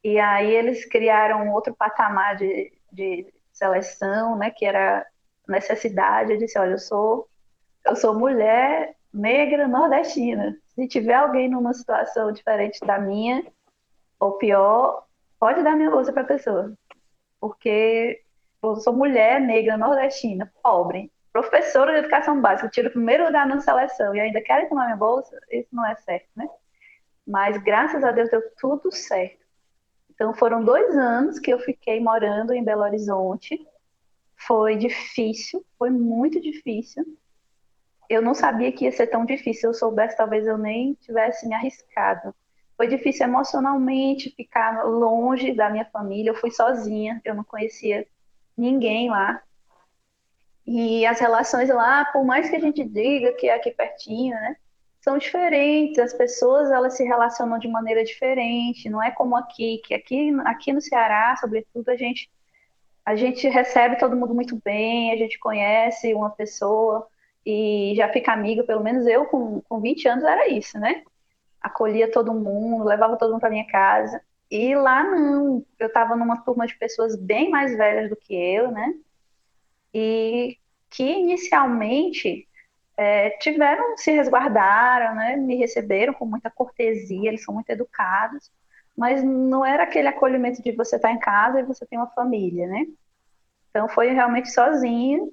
[0.03, 4.51] E aí eles criaram outro patamar de, de seleção, né?
[4.51, 5.03] Que era
[5.47, 6.33] necessidade.
[6.33, 7.27] Eu disse, olha, eu sou,
[7.83, 10.55] eu sou mulher negra nordestina.
[10.67, 13.43] Se tiver alguém numa situação diferente da minha,
[14.19, 15.05] ou pior,
[15.39, 16.73] pode dar minha bolsa para a pessoa
[17.43, 18.21] porque
[18.63, 23.59] eu sou mulher negra nordestina, pobre, professora de educação básica, tiro o primeiro lugar na
[23.59, 26.47] seleção e ainda querem tomar minha bolsa, isso não é certo, né?
[27.27, 29.45] Mas graças a Deus deu tudo certo.
[30.09, 33.59] Então foram dois anos que eu fiquei morando em Belo Horizonte.
[34.37, 37.03] Foi difícil, foi muito difícil.
[38.09, 39.59] Eu não sabia que ia ser tão difícil.
[39.59, 42.33] Se eu soubesse, talvez eu nem tivesse me arriscado.
[42.83, 46.31] Foi difícil emocionalmente ficar longe da minha família.
[46.31, 48.05] Eu fui sozinha, eu não conhecia
[48.57, 49.41] ninguém lá.
[50.67, 54.57] E as relações lá, por mais que a gente diga que é aqui pertinho, né?
[54.99, 59.93] são diferentes, as pessoas elas se relacionam de maneira diferente, não é como aqui, que
[59.93, 62.29] aqui, aqui no Ceará, sobretudo, a gente
[63.05, 67.07] a gente recebe todo mundo muito bem, a gente conhece uma pessoa
[67.45, 71.03] e já fica amiga, pelo menos eu com, com 20 anos era isso, né?
[71.63, 74.21] Acolhia todo mundo, levava todo mundo para minha casa.
[74.51, 78.71] E lá não, eu estava numa turma de pessoas bem mais velhas do que eu,
[78.71, 78.93] né?
[79.93, 80.57] E
[80.89, 82.47] que inicialmente
[82.95, 85.35] é, tiveram, se resguardaram, né?
[85.37, 88.51] Me receberam com muita cortesia, eles são muito educados,
[88.95, 92.11] mas não era aquele acolhimento de você estar tá em casa e você tem uma
[92.11, 92.85] família, né?
[93.69, 95.31] Então foi realmente sozinho.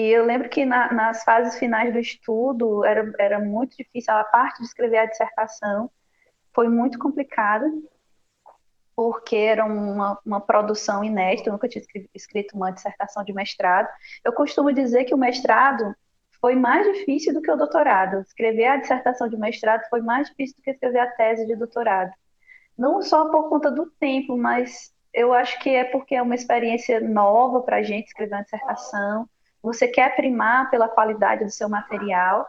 [0.00, 4.24] E eu lembro que na, nas fases finais do estudo era, era muito difícil, a
[4.24, 5.90] parte de escrever a dissertação
[6.54, 7.70] foi muito complicada,
[8.96, 11.84] porque era uma, uma produção inédita, eu nunca tinha
[12.14, 13.88] escrito uma dissertação de mestrado.
[14.24, 15.94] Eu costumo dizer que o mestrado
[16.40, 18.22] foi mais difícil do que o doutorado.
[18.22, 22.10] Escrever a dissertação de mestrado foi mais difícil do que escrever a tese de doutorado.
[22.76, 27.00] Não só por conta do tempo, mas eu acho que é porque é uma experiência
[27.02, 29.28] nova para a gente escrever uma dissertação.
[29.62, 32.46] Você quer primar pela qualidade do seu material.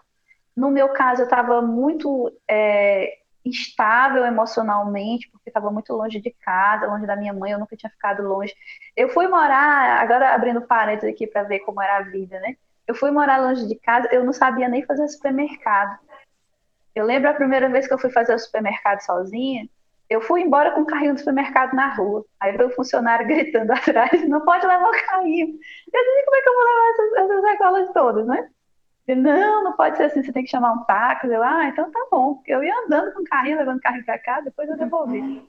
[0.55, 6.87] No meu caso, eu estava muito é, instável emocionalmente, porque estava muito longe de casa,
[6.87, 8.53] longe da minha mãe, eu nunca tinha ficado longe.
[8.95, 12.55] Eu fui morar, agora abrindo parênteses aqui para ver como era a vida, né?
[12.87, 15.97] Eu fui morar longe de casa, eu não sabia nem fazer supermercado.
[16.93, 19.67] Eu lembro a primeira vez que eu fui fazer o supermercado sozinha,
[20.11, 22.25] eu fui embora com o carrinho do supermercado na rua.
[22.37, 25.47] Aí veio o funcionário gritando atrás, não pode levar o carrinho.
[25.47, 28.49] Eu disse, como é que eu vou levar essas, essas sacolas todas, né?
[29.15, 31.27] não, não pode ser assim, você tem que chamar um táxi.
[31.27, 32.41] Eu, ah, então tá bom.
[32.45, 35.41] Eu ia andando com o carrinho, levando o carrinho para casa, depois eu devolvi.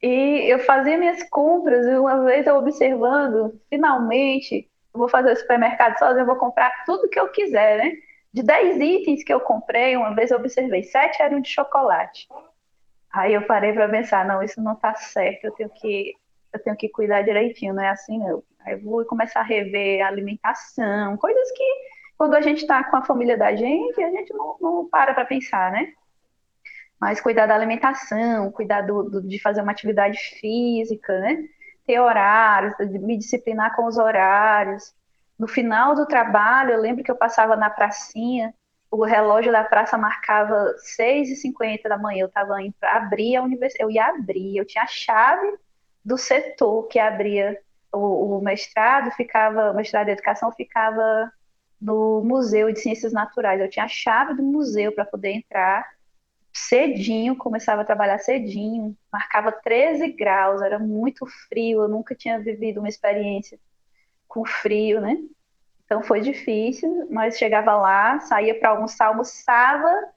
[0.00, 5.36] E eu fazia minhas compras, e uma vez eu observando, finalmente, eu vou fazer o
[5.36, 7.92] supermercado sozinho, eu vou comprar tudo que eu quiser, né?
[8.32, 12.28] De 10 itens que eu comprei, uma vez eu observei, 7 eram de chocolate.
[13.12, 16.14] Aí eu parei para pensar, não, isso não tá certo, eu tenho que
[16.52, 18.42] eu tenho que cuidar direitinho, não é assim não.
[18.60, 21.64] Aí eu vou começar a rever a alimentação, coisas que
[22.16, 25.24] quando a gente está com a família da gente, a gente não, não para para
[25.24, 25.92] pensar, né?
[27.00, 31.44] Mas cuidar da alimentação, cuidar do, do, de fazer uma atividade física, né?
[31.84, 34.94] Ter horários, me disciplinar com os horários.
[35.36, 38.54] No final do trabalho, eu lembro que eu passava na pracinha,
[38.92, 43.82] o relógio da praça marcava 6h50 da manhã, eu estava indo para abrir a universidade,
[43.82, 45.56] eu ia abrir, eu tinha a chave
[46.04, 47.58] do setor que abria
[47.90, 51.32] o, o mestrado, ficava, o mestrado de educação ficava
[51.80, 53.60] no Museu de Ciências Naturais.
[53.60, 55.88] Eu tinha a chave do museu para poder entrar
[56.52, 62.78] cedinho, começava a trabalhar cedinho, marcava 13 graus, era muito frio, eu nunca tinha vivido
[62.78, 63.58] uma experiência
[64.28, 65.16] com frio, né?
[65.92, 70.08] Então foi difícil, mas chegava lá, saía para almoçar, almoçava,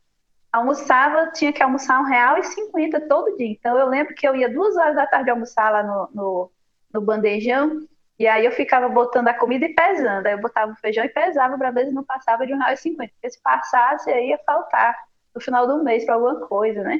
[0.49, 3.51] almoçava, tinha que almoçar um real e cinquenta todo dia.
[3.51, 6.51] Então eu lembro que eu ia duas horas da tarde almoçar lá no, no,
[6.93, 7.85] no bandejão,
[8.17, 10.25] e aí eu ficava botando a comida e pesando.
[10.25, 12.71] Aí eu botava o feijão e pesava para ver se não passava de um real
[12.71, 13.11] e cinquenta.
[13.15, 14.95] Porque se passasse, aí ia faltar
[15.35, 16.97] no final do mês para alguma coisa, né?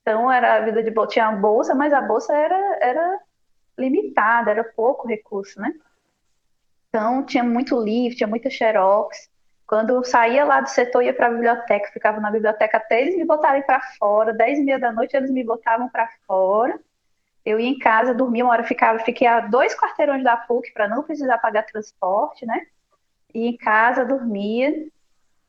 [0.00, 1.10] Então era a vida de bolsa.
[1.10, 3.20] Tinha a bolsa, mas a bolsa era, era
[3.76, 5.74] limitada, era pouco recurso, né?
[6.88, 9.28] Então tinha muito livro, tinha muita xerox.
[9.66, 13.16] Quando eu saía lá do setor, ia para a biblioteca, ficava na biblioteca até eles
[13.16, 14.32] me botarem para fora.
[14.32, 16.78] Dez e meia da noite eles me botavam para fora
[17.48, 20.86] eu ia em casa, dormia uma hora, ficava, fiquei a dois quarteirões da PUC para
[20.86, 22.66] não precisar pagar transporte, né?
[23.34, 24.86] Ia em casa, dormia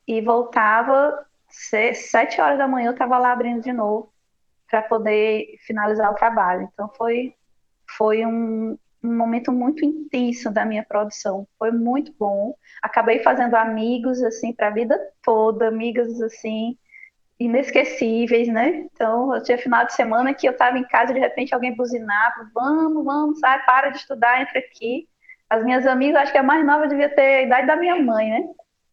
[0.08, 4.14] e voltava sete horas da manhã, eu estava lá abrindo de novo
[4.70, 6.70] para poder finalizar o trabalho.
[6.74, 7.36] Então foi
[7.98, 11.48] foi um, um momento muito intenso da minha produção.
[11.58, 12.56] Foi muito bom.
[12.82, 16.78] Acabei fazendo amigos assim para a vida toda, amigas assim
[17.40, 18.70] inesquecíveis, né?
[18.94, 22.50] Então, eu tinha final de semana que eu estava em casa de repente alguém buzinava,
[22.54, 25.08] vamos, vamos, sai, para de estudar, entra aqui.
[25.50, 28.30] As minhas amigas, acho que a mais nova devia ter a idade da minha mãe,
[28.30, 28.44] né?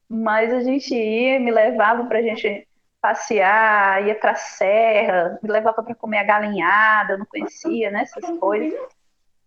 [0.09, 2.67] Mas a gente ia, me levava para a gente
[3.01, 8.03] passear, ia para a serra, me levava para comer a galinhada, eu não conhecia, né,
[8.03, 8.79] essas coisas.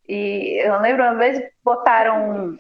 [0.10, 2.58] E eu lembro uma vez botaram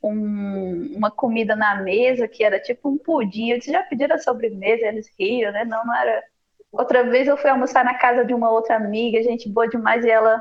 [0.00, 3.50] um, uma comida na mesa que era tipo um pudim.
[3.50, 4.86] Eu disse, já pediram a sobremesa?
[4.86, 5.64] Eles riam, né?
[5.64, 6.22] Não, não era.
[6.70, 10.10] Outra vez eu fui almoçar na casa de uma outra amiga, gente boa demais, e
[10.10, 10.40] ela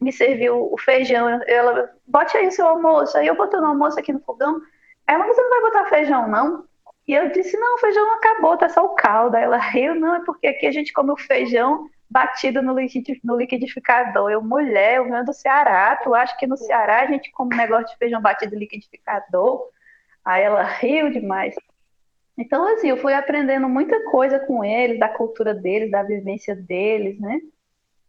[0.00, 1.28] me serviu o feijão.
[1.46, 3.16] Ela, bote aí o seu almoço.
[3.16, 4.60] Aí eu botando o almoço aqui no fogão.
[5.06, 6.64] Ela, você não vai botar feijão, não?
[7.06, 9.36] E eu disse, não, o feijão não acabou, tá só o caldo.
[9.36, 12.76] Aí ela riu, não, é porque aqui a gente come o feijão batido no,
[13.36, 14.30] liquidificador.
[14.30, 17.58] Eu, mulher, eu venho do Ceará, tu acha que no Ceará a gente come um
[17.58, 19.68] negócio de feijão batido no liquidificador?
[20.24, 21.54] Aí ela riu demais.
[22.36, 27.18] Então, assim, eu fui aprendendo muita coisa com eles, da cultura deles, da vivência deles,
[27.20, 27.40] né?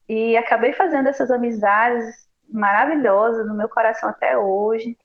[0.07, 4.97] E acabei fazendo essas amizades maravilhosas no meu coração até hoje.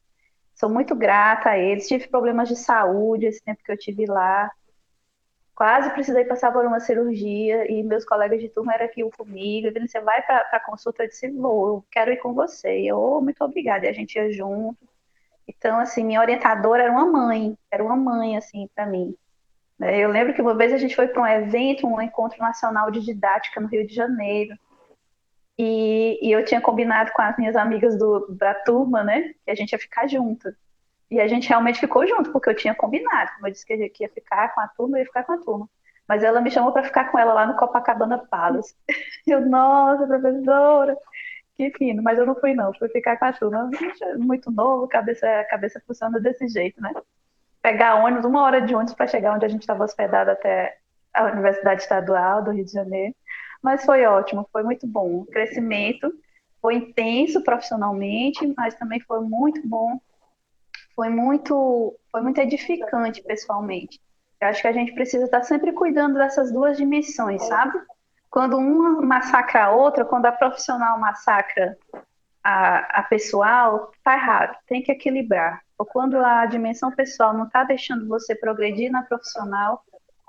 [0.55, 1.89] Sou muito grata a eles.
[1.89, 4.51] Tive problemas de saúde esse tempo que eu tive lá.
[5.59, 9.67] Quase precisei passar por uma cirurgia e meus colegas de turma eram aqui comigo.
[9.67, 11.03] Ele você vai para a consulta?
[11.03, 12.83] Eu disse, vou, eu quero ir com você.
[12.83, 13.85] E eu, oh, muito obrigada.
[13.85, 14.79] E a gente ia junto.
[15.49, 19.17] Então, assim, minha orientadora era uma mãe, era uma mãe, assim, para mim.
[19.77, 19.99] Né?
[19.99, 23.01] Eu lembro que uma vez a gente foi para um evento, um encontro nacional de
[23.01, 24.57] didática no Rio de Janeiro.
[25.59, 29.57] E, e, eu tinha combinado com as minhas amigas do, da turma, né, que a
[29.57, 30.55] gente ia ficar junto.
[31.11, 33.33] E a gente realmente ficou junto, porque eu tinha combinado.
[33.35, 35.69] Como eu disse que ia ficar com a turma, eu ia ficar com a turma.
[36.07, 38.75] Mas ela me chamou para ficar com ela lá no Copacabana Palace.
[39.27, 40.97] Eu, nossa, professora,
[41.55, 42.03] que fino.
[42.03, 42.73] Mas eu não fui, não.
[42.73, 43.71] Fui ficar com a turma.
[44.17, 46.95] Muito novo, cabeça, cabeça funciona desse jeito, né?
[47.61, 50.79] Pegar ônibus, uma hora de ônibus para chegar onde a gente estava hospedado até
[51.13, 53.15] a Universidade Estadual do Rio de Janeiro.
[53.63, 55.21] Mas foi ótimo, foi muito bom.
[55.21, 56.11] O crescimento
[56.63, 60.01] foi intenso profissionalmente, mas também foi muito bom.
[60.99, 64.01] Foi muito, foi muito edificante pessoalmente.
[64.41, 67.81] Eu acho que a gente precisa estar sempre cuidando dessas duas dimensões, sabe?
[68.29, 71.79] Quando uma massacra a outra, quando a profissional massacra
[72.43, 75.63] a, a pessoal, tá errado, tem que equilibrar.
[75.79, 79.85] Ou quando a dimensão pessoal não está deixando você progredir na profissional,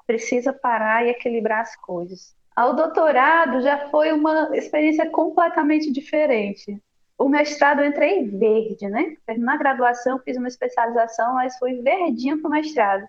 [0.05, 2.35] precisa parar e equilibrar as coisas.
[2.55, 6.79] Ao doutorado já foi uma experiência completamente diferente.
[7.19, 9.17] O mestrado eu entrei verde, né?
[9.37, 13.07] Na graduação fiz uma especialização, mas fui verdinho para o mestrado.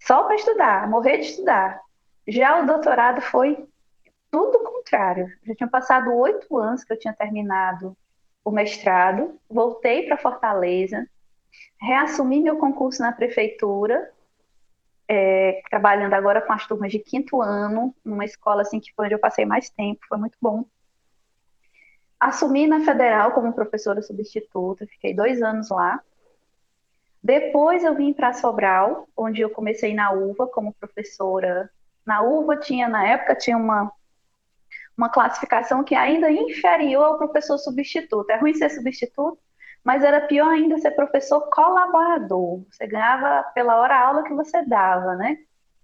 [0.00, 1.80] Só para estudar, morrer de estudar.
[2.26, 3.68] Já o doutorado foi
[4.30, 5.28] tudo o contrário.
[5.44, 7.96] Já tinha passado oito anos que eu tinha terminado
[8.42, 11.06] o mestrado, voltei para Fortaleza,
[11.78, 14.10] reassumi meu concurso na prefeitura
[15.12, 19.14] é, trabalhando agora com as turmas de quinto ano, numa escola assim que foi onde
[19.16, 20.64] eu passei mais tempo, foi muito bom.
[22.20, 26.00] Assumi na federal como professora substituta, fiquei dois anos lá.
[27.22, 31.70] Depois eu vim para Sobral, onde eu comecei na UVA como professora.
[32.04, 33.90] Na UVA tinha, na época, tinha uma,
[34.96, 38.28] uma classificação que ainda inferior ao professor substituto.
[38.30, 39.38] É ruim ser substituto,
[39.82, 42.62] mas era pior ainda ser professor colaborador.
[42.70, 45.38] Você ganhava pela hora aula que você dava, né?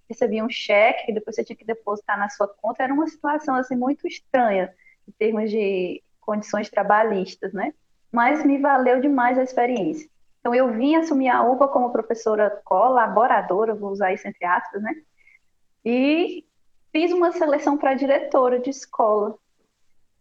[0.09, 2.83] Recebia um cheque que depois você tinha que depositar na sua conta.
[2.83, 4.72] Era uma situação assim muito estranha
[5.09, 7.73] em termos de condições trabalhistas, né?
[8.12, 10.11] Mas me valeu demais a experiência.
[10.41, 14.95] Então eu vim assumir a UPA como professora colaboradora, vou usar isso entre aspas, né?
[15.85, 16.45] E
[16.93, 19.37] fiz uma seleção para diretora de escola.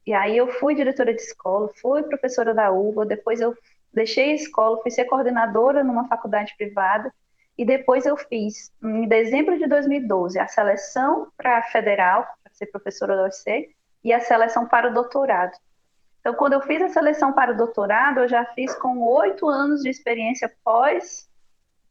[0.05, 3.57] E aí eu fui diretora de escola, fui professora da UBA, depois eu
[3.91, 7.11] deixei a escola, fui ser coordenadora numa faculdade privada,
[7.57, 12.65] e depois eu fiz, em dezembro de 2012, a seleção para a federal, para ser
[12.67, 15.57] professora da UFC, e a seleção para o doutorado.
[16.25, 19.83] Então, quando eu fiz a seleção para o doutorado, eu já fiz com oito anos
[19.83, 21.29] de experiência pós,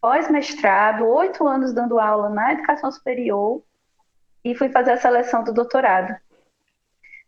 [0.00, 3.62] pós-mestrado, oito anos dando aula na educação superior,
[4.42, 6.20] e fui fazer a seleção do doutorado.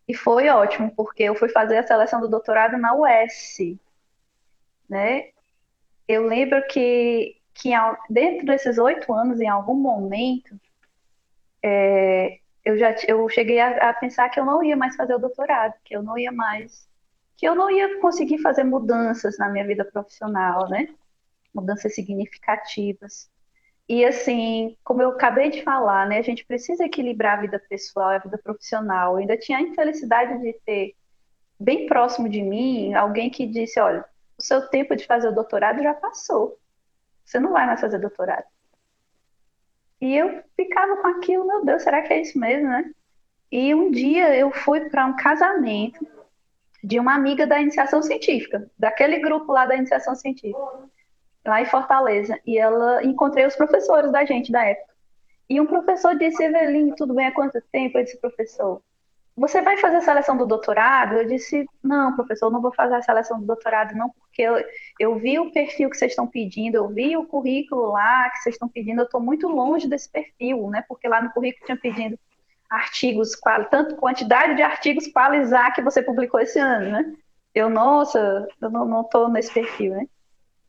[0.08, 3.78] E foi ótimo, porque eu fui fazer a seleção do doutorado na UES,
[4.90, 5.28] né?
[6.08, 7.70] Eu lembro que, que
[8.10, 10.58] dentro desses oito anos, em algum momento,
[11.62, 15.20] é, eu já eu cheguei a, a, pensar que eu não ia mais fazer o
[15.20, 16.88] doutorado, que eu não ia mais,
[17.36, 20.88] que eu não ia conseguir fazer mudanças na minha vida profissional, né?
[21.54, 23.30] Mudanças significativas.
[23.88, 28.12] E assim, como eu acabei de falar, né, a gente precisa equilibrar a vida pessoal
[28.12, 29.12] e a vida profissional.
[29.12, 30.96] Eu ainda tinha a infelicidade de ter
[31.58, 34.04] bem próximo de mim alguém que disse, olha,
[34.36, 36.58] o seu tempo de fazer o doutorado já passou.
[37.24, 38.44] Você não vai mais fazer doutorado.
[40.00, 42.90] E eu ficava com aquilo, meu Deus, será que é isso mesmo, né?
[43.50, 46.06] E um dia eu fui para um casamento
[46.86, 50.60] de uma amiga da iniciação científica, daquele grupo lá da iniciação científica
[51.44, 54.94] lá em Fortaleza, e ela encontrei os professores da gente da época.
[55.50, 57.98] E um professor disse, Eveline, tudo bem há quanto tempo?
[57.98, 58.80] Eu disse, professor,
[59.36, 61.14] você vai fazer a seleção do doutorado?
[61.14, 64.64] Eu disse, não, professor, não vou fazer a seleção do doutorado, não, porque eu,
[65.00, 68.54] eu vi o perfil que vocês estão pedindo, eu vi o currículo lá que vocês
[68.54, 70.84] estão pedindo, eu estou muito longe desse perfil, né?
[70.88, 72.16] Porque lá no currículo tinha pedindo
[72.76, 73.30] artigos,
[73.70, 77.12] tanto quantidade de artigos qualizar que você publicou esse ano, né?
[77.54, 80.06] Eu, nossa, eu não estou nesse perfil, né?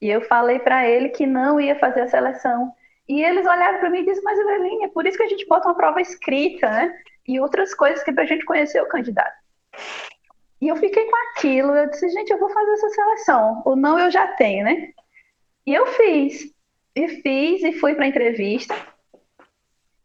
[0.01, 2.72] E eu falei para ele que não ia fazer a seleção.
[3.10, 5.47] E eles olharam para mim e disseram, mas Eveline, é por isso que a gente
[5.47, 6.93] bota uma prova escrita, né?
[7.28, 9.36] E outras coisas que para a gente conhecer o candidato.
[10.62, 13.62] E eu fiquei com aquilo, eu disse, gente, eu vou fazer essa seleção.
[13.66, 14.89] O não eu já tenho, né?
[15.66, 16.53] E eu fiz.
[16.95, 18.76] e fiz e fui para a entrevista.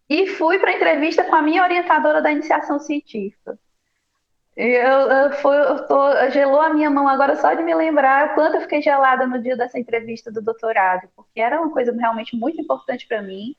[0.09, 3.59] E fui para a entrevista com a minha orientadora da iniciação científica.
[4.55, 8.35] Eu, eu, foi, eu tô, gelou a minha mão agora só de me lembrar o
[8.35, 12.37] quanto eu fiquei gelada no dia dessa entrevista do doutorado, porque era uma coisa realmente
[12.37, 13.57] muito importante para mim.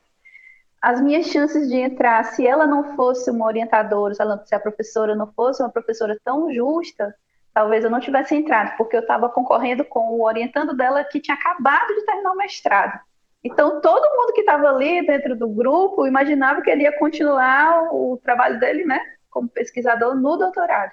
[0.80, 4.60] As minhas chances de entrar, se ela não fosse uma orientadora, se, ela, se a
[4.60, 7.12] professora não fosse uma professora tão justa,
[7.52, 11.36] talvez eu não tivesse entrado, porque eu estava concorrendo com o orientando dela que tinha
[11.36, 13.00] acabado de terminar o mestrado.
[13.44, 18.18] Então, todo mundo que estava ali dentro do grupo imaginava que ele ia continuar o
[18.22, 18.98] trabalho dele, né?
[19.34, 20.92] como pesquisador no doutorado.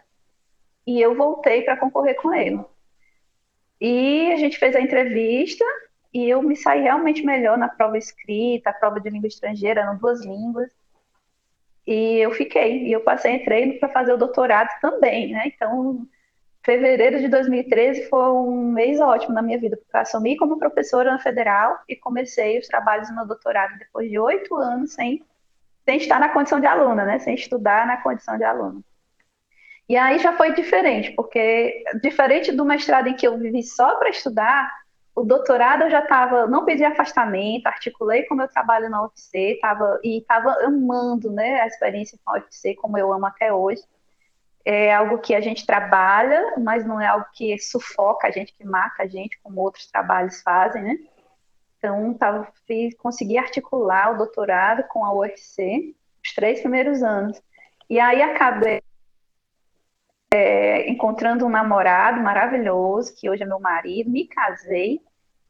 [0.85, 2.59] E eu voltei para concorrer com ele.
[3.79, 5.63] E a gente fez a entrevista
[6.11, 9.97] e eu me saí realmente melhor na prova escrita, a prova de língua estrangeira, eram
[9.97, 10.71] duas línguas.
[11.85, 15.43] E eu fiquei, e eu passei, entrei para fazer o doutorado também, né?
[15.45, 16.07] Então,
[16.63, 21.11] fevereiro de 2013 foi um mês ótimo na minha vida, porque eu assumi como professora
[21.11, 25.23] na federal e comecei os trabalhos no doutorado depois de oito anos sem
[25.83, 27.19] sem estar na condição de aluna, né?
[27.19, 28.81] Sem estudar na condição de aluna.
[29.89, 34.09] E aí já foi diferente, porque diferente do mestrado em que eu vivi só para
[34.09, 34.71] estudar,
[35.13, 39.59] o doutorado eu já estava, não pedi afastamento, articulei com o meu trabalho na UFC,
[39.61, 43.81] tava, e estava amando né, a experiência com a UFC, como eu amo até hoje.
[44.63, 48.63] É algo que a gente trabalha, mas não é algo que sufoca a gente, que
[48.63, 50.97] mata a gente, como outros trabalhos fazem, né?
[51.77, 57.41] Então, tava, fiz, consegui articular o doutorado com a UFC, os três primeiros anos.
[57.89, 58.81] E aí acabei
[60.33, 65.01] é, encontrando um namorado maravilhoso, que hoje é meu marido, me casei,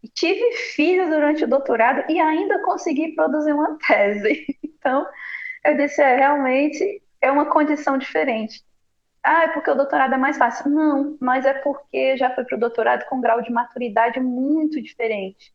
[0.01, 4.45] e tive filhos durante o doutorado e ainda consegui produzir uma tese.
[4.81, 5.05] Então,
[5.63, 8.63] eu disse, é, realmente é uma condição diferente.
[9.23, 10.69] Ah, é porque o doutorado é mais fácil.
[10.69, 14.81] Não, mas é porque já fui para o doutorado com um grau de maturidade muito
[14.81, 15.53] diferente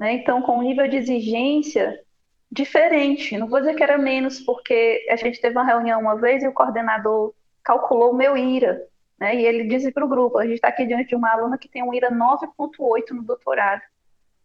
[0.00, 0.14] né?
[0.14, 2.02] Então, com um nível de exigência
[2.50, 3.36] diferente.
[3.36, 6.48] Não vou dizer que era menos, porque a gente teve uma reunião uma vez e
[6.48, 8.82] o coordenador calculou o meu IRA,
[9.20, 9.36] né?
[9.36, 11.68] E ele disse para o grupo: a gente está aqui diante de uma aluna que
[11.68, 13.82] tem um IRA 9,8 no doutorado.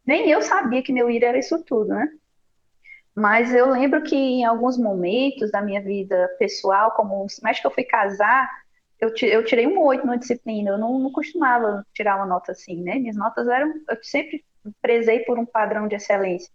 [0.05, 2.09] Nem eu sabia que meu IRA era isso tudo, né?
[3.15, 7.67] Mas eu lembro que em alguns momentos da minha vida pessoal, como o semestre que
[7.67, 8.49] eu fui casar,
[8.99, 10.71] eu, eu tirei um 8 na disciplina.
[10.71, 12.95] Eu não, não costumava tirar uma nota assim, né?
[12.95, 13.73] Minhas notas eram.
[13.89, 14.43] Eu sempre
[14.81, 16.51] prezei por um padrão de excelência.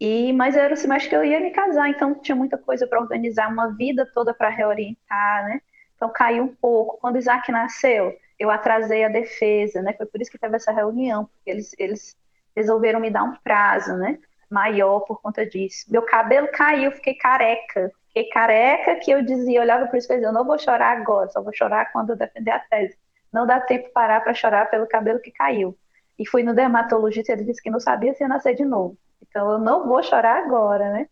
[0.00, 3.00] E, mas era o semestre que eu ia me casar, então tinha muita coisa para
[3.00, 5.60] organizar, uma vida toda para reorientar, né?
[5.96, 6.98] Então caiu um pouco.
[7.00, 9.92] Quando Isaac nasceu, eu atrasei a defesa, né?
[9.94, 12.16] Foi por isso que teve essa reunião, porque eles, eles
[12.54, 14.18] resolveram me dar um prazo, né?
[14.50, 15.84] Maior por conta disso.
[15.90, 17.92] Meu cabelo caiu, fiquei careca.
[18.08, 21.42] Fiquei careca que eu dizia, olhava para o espelho, eu não vou chorar agora, só
[21.42, 22.96] vou chorar quando eu defender a tese.
[23.32, 25.76] Não dá tempo parar para chorar pelo cabelo que caiu
[26.18, 28.98] e fui no dermatologista, ele disse que não sabia se ia nascer de novo.
[29.22, 31.08] Então eu não vou chorar agora, né?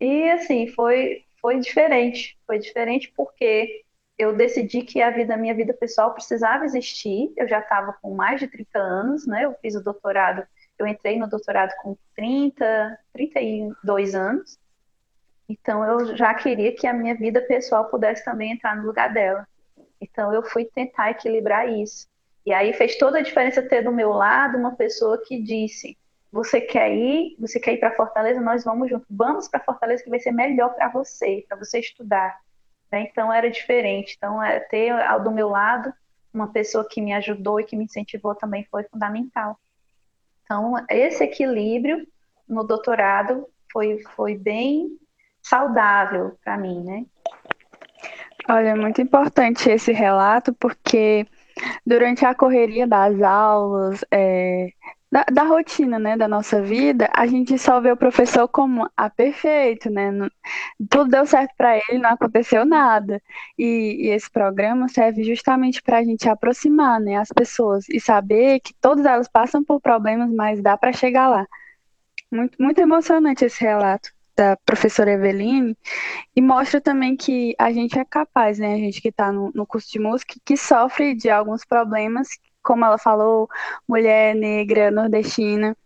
[0.00, 2.38] E assim, foi foi diferente.
[2.46, 3.84] Foi diferente porque
[4.18, 7.32] eu decidi que a vida, minha vida pessoal precisava existir.
[7.36, 9.44] Eu já estava com mais de 30 anos, né?
[9.44, 10.46] Eu fiz o doutorado,
[10.82, 14.58] eu entrei no doutorado com 30, 32 anos.
[15.48, 19.46] Então eu já queria que a minha vida pessoal pudesse também entrar no lugar dela.
[20.00, 22.06] Então eu fui tentar equilibrar isso.
[22.44, 25.96] E aí fez toda a diferença ter do meu lado uma pessoa que disse:
[26.30, 29.06] você quer ir, você quer ir para Fortaleza, nós vamos junto.
[29.08, 32.40] Vamos para Fortaleza que vai ser melhor para você, para você estudar.
[32.90, 33.02] Né?
[33.02, 34.14] Então era diferente.
[34.16, 35.92] Então é, ter do meu lado
[36.32, 39.58] uma pessoa que me ajudou e que me incentivou também foi fundamental.
[40.52, 42.06] Então esse equilíbrio
[42.46, 44.86] no doutorado foi foi bem
[45.42, 47.06] saudável para mim, né?
[48.46, 51.26] Olha, é muito importante esse relato porque
[51.86, 54.68] durante a correria das aulas, é,
[55.12, 59.10] da, da, rotina, né, da nossa vida, a gente só vê o professor como ah,
[59.10, 60.10] perfeito, né?
[60.88, 63.22] Tudo deu certo para ele, não aconteceu nada.
[63.58, 68.60] E, e esse programa serve justamente para a gente aproximar, né, as pessoas e saber
[68.60, 71.46] que todas elas passam por problemas, mas dá para chegar lá.
[72.30, 75.76] Muito, muito emocionante esse relato da professora Eveline,
[76.34, 78.72] e mostra também que a gente é capaz, né?
[78.74, 82.28] A gente que está no, no curso de música, que sofre de alguns problemas,
[82.62, 83.48] como ela falou,
[83.88, 85.76] mulher negra, nordestina,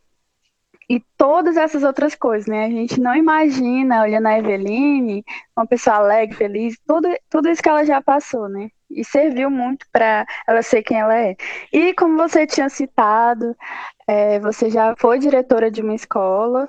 [0.88, 2.66] e todas essas outras coisas, né?
[2.66, 5.24] A gente não imagina, olhando a Eveline,
[5.56, 8.70] uma pessoa alegre, feliz, tudo, tudo isso que ela já passou, né?
[8.88, 11.34] E serviu muito para ela ser quem ela é.
[11.72, 13.56] E como você tinha citado,
[14.06, 16.68] é, você já foi diretora de uma escola,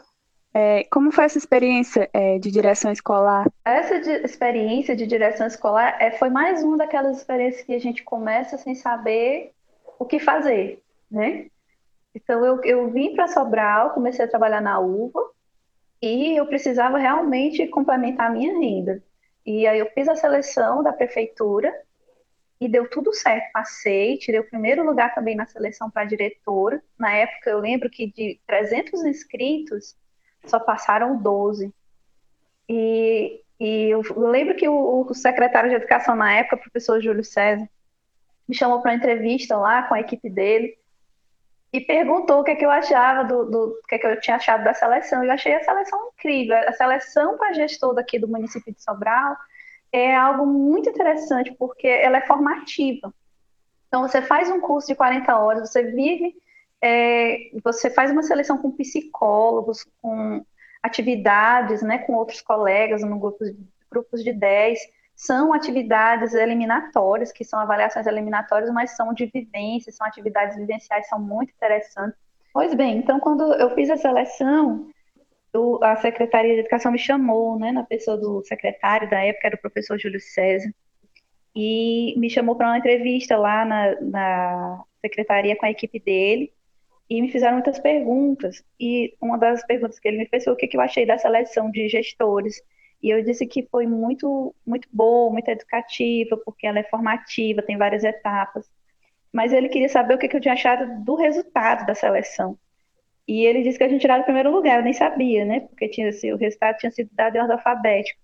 [0.51, 3.45] é, como foi essa experiência é, de direção escolar?
[3.63, 8.03] Essa de, experiência de direção escolar é, foi mais uma daquelas experiências que a gente
[8.03, 9.51] começa sem saber
[9.99, 11.47] o que fazer, né?
[12.13, 15.19] Então eu, eu vim para Sobral, comecei a trabalhar na uva
[16.01, 19.03] e eu precisava realmente complementar a minha renda.
[19.45, 21.73] E aí eu fiz a seleção da prefeitura
[22.59, 23.51] e deu tudo certo.
[23.53, 26.81] Passei, tirei o primeiro lugar também na seleção para diretora.
[26.97, 29.95] Na época eu lembro que de 300 inscritos
[30.45, 31.73] só passaram 12.
[32.67, 37.23] E, e eu lembro que o, o secretário de educação na época, o professor Júlio
[37.23, 37.69] César,
[38.47, 40.77] me chamou para uma entrevista lá com a equipe dele
[41.71, 44.19] e perguntou o que, é que eu achava do, do, o que, é que eu
[44.19, 45.23] tinha achado da seleção.
[45.23, 46.55] Eu achei a seleção incrível.
[46.57, 49.35] A seleção para gestor daqui do município de Sobral
[49.91, 53.13] é algo muito interessante porque ela é formativa.
[53.87, 56.35] Então você faz um curso de 40 horas, você vive,
[56.81, 60.45] é, você faz uma seleção com psicólogos, com
[60.83, 63.53] atividades, né, com outros colegas, no grupos,
[63.89, 64.79] grupos de 10,
[65.17, 71.19] são atividades eliminatórias, que são avaliações eliminatórias, mas são de vivência, são atividades vivenciais, são
[71.19, 72.19] muito interessantes.
[72.53, 74.87] Pois bem, então quando eu fiz a seleção,
[75.81, 79.59] a Secretaria de Educação me chamou, né, na pessoa do secretário da época, era o
[79.59, 80.71] professor Júlio César,
[81.55, 86.53] e me chamou para uma entrevista lá na, na secretaria com a equipe dele,
[87.09, 90.55] e me fizeram muitas perguntas, e uma das perguntas que ele me fez foi o
[90.55, 92.61] que, que eu achei da seleção de gestores,
[93.01, 97.77] e eu disse que foi muito, muito boa, muito educativa, porque ela é formativa, tem
[97.77, 98.69] várias etapas.
[99.31, 102.57] Mas ele queria saber o que, eu tinha achado do resultado da seleção.
[103.27, 105.59] E ele disse que a gente tirado o primeiro lugar, eu nem sabia, né?
[105.61, 108.19] Porque tinha, assim, o resultado tinha sido dado em ordem alfabética.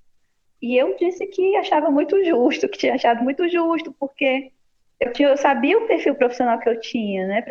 [0.61, 4.51] E eu disse que achava muito justo, que tinha achado muito justo, porque
[4.99, 7.41] eu, tinha, eu sabia o perfil profissional que eu tinha, né?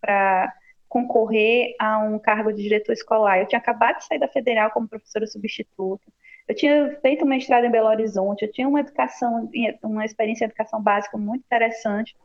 [0.00, 0.52] Para
[0.88, 3.38] concorrer a um cargo de diretor escolar.
[3.38, 6.04] Eu tinha acabado de sair da federal como professora substituta.
[6.50, 9.48] Eu tinha feito um mestrado em Belo Horizonte, eu tinha uma educação,
[9.84, 12.16] uma experiência em educação básica muito interessante.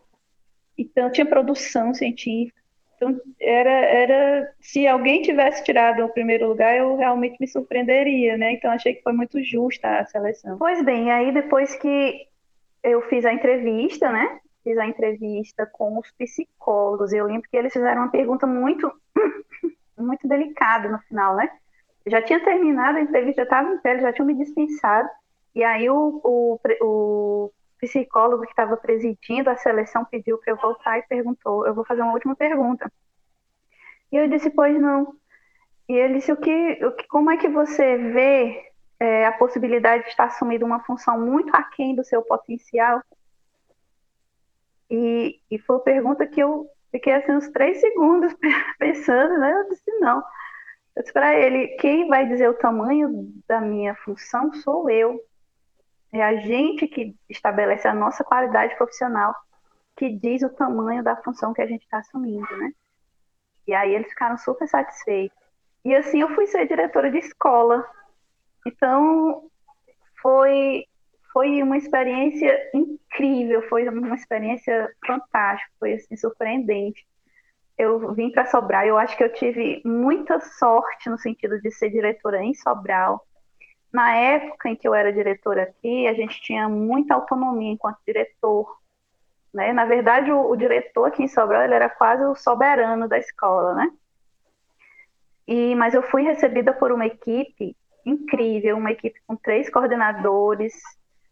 [0.75, 2.59] Então, tinha produção científica.
[2.95, 8.53] Então, era, era, se alguém tivesse tirado o primeiro lugar, eu realmente me surpreenderia, né?
[8.53, 10.57] Então, achei que foi muito justa a seleção.
[10.57, 12.27] Pois bem, aí depois que
[12.83, 14.39] eu fiz a entrevista, né?
[14.63, 17.13] Fiz a entrevista com os psicólogos.
[17.13, 18.91] Eu lembro que eles fizeram uma pergunta muito,
[19.95, 21.47] muito delicada no final, né?
[22.07, 25.09] Já tinha terminado a entrevista, já estava em pé, já tinham me dispensado.
[25.53, 30.99] E aí o, o, o psicólogo que estava presidindo a seleção pediu para eu voltar
[30.99, 32.91] e perguntou, eu vou fazer uma última pergunta.
[34.11, 35.15] E eu disse, pois não.
[35.87, 40.03] E ele disse, o que, o que, como é que você vê é, a possibilidade
[40.03, 43.01] de estar assumindo uma função muito aquém do seu potencial?
[44.89, 48.33] E, e foi uma pergunta que eu fiquei assim uns três segundos
[48.79, 49.51] pensando, né?
[49.51, 50.23] Eu disse, não.
[50.95, 55.19] Eu disse para ele: quem vai dizer o tamanho da minha função sou eu.
[56.11, 59.35] É a gente que estabelece a nossa qualidade profissional,
[59.97, 62.71] que diz o tamanho da função que a gente está assumindo, né?
[63.67, 65.37] E aí eles ficaram super satisfeitos.
[65.83, 67.85] E assim eu fui ser diretora de escola.
[68.65, 69.49] Então
[70.21, 70.85] foi
[71.33, 77.05] foi uma experiência incrível, foi uma experiência fantástica, foi assim surpreendente
[77.77, 81.89] eu vim para Sobral, eu acho que eu tive muita sorte no sentido de ser
[81.89, 83.25] diretora em Sobral.
[83.91, 88.77] Na época em que eu era diretora aqui, a gente tinha muita autonomia enquanto diretor.
[89.53, 89.71] Né?
[89.73, 93.73] Na verdade, o, o diretor aqui em Sobral ele era quase o soberano da escola,
[93.73, 93.89] né?
[95.47, 100.73] E, mas eu fui recebida por uma equipe incrível, uma equipe com três coordenadores,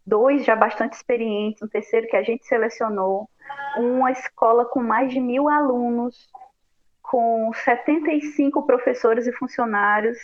[0.05, 3.29] dois já bastante experientes, um terceiro que a gente selecionou,
[3.77, 6.29] uma escola com mais de mil alunos,
[7.01, 10.17] com 75 professores e funcionários.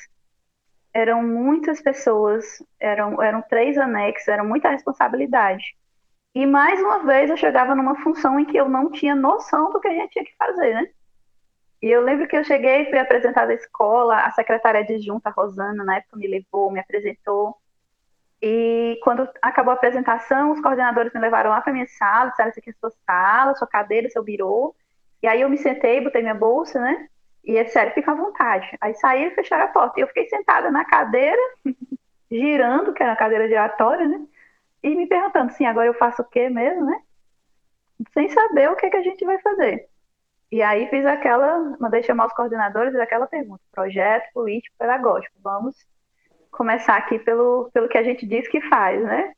[0.93, 5.75] Eram muitas pessoas, eram, eram três anexos, era muita responsabilidade.
[6.33, 9.79] E mais uma vez eu chegava numa função em que eu não tinha noção do
[9.79, 10.89] que a gente tinha que fazer, né?
[11.81, 15.97] E eu lembro que eu cheguei, fui apresentada à escola, a secretária adjunta, Rosana, na
[15.97, 17.55] época me levou, me apresentou.
[18.41, 22.59] E quando acabou a apresentação, os coordenadores me levaram lá para minha sala, disseram: Essa
[22.59, 24.75] aqui é a sua sala, sua cadeira, seu birô.
[25.21, 27.09] E aí eu me sentei, botei minha bolsa, né?
[27.43, 28.69] E é sério, fica à vontade.
[28.79, 29.99] Aí saí e fecharam a porta.
[29.99, 31.41] E eu fiquei sentada na cadeira,
[32.31, 34.25] girando, que era a cadeira giratória, né?
[34.81, 37.01] E me perguntando, sim, agora eu faço o quê mesmo, né?
[38.13, 39.89] Sem saber o que, é que a gente vai fazer.
[40.51, 45.35] E aí fiz aquela, mandei chamar os coordenadores, aquela pergunta, projeto político pedagógico.
[45.43, 45.75] Vamos
[46.51, 49.33] começar aqui pelo, pelo que a gente diz que faz, né?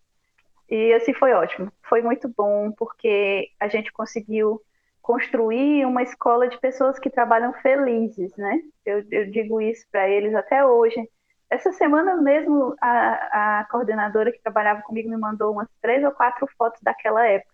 [0.69, 1.71] E assim foi ótimo.
[1.83, 4.61] Foi muito bom, porque a gente conseguiu
[5.01, 8.61] construir uma escola de pessoas que trabalham felizes, né?
[8.85, 10.95] Eu, eu digo isso para eles até hoje.
[11.49, 16.47] Essa semana mesmo, a, a, coordenadora que trabalhava comigo me mandou umas três ou quatro
[16.57, 17.51] fotos daquela época.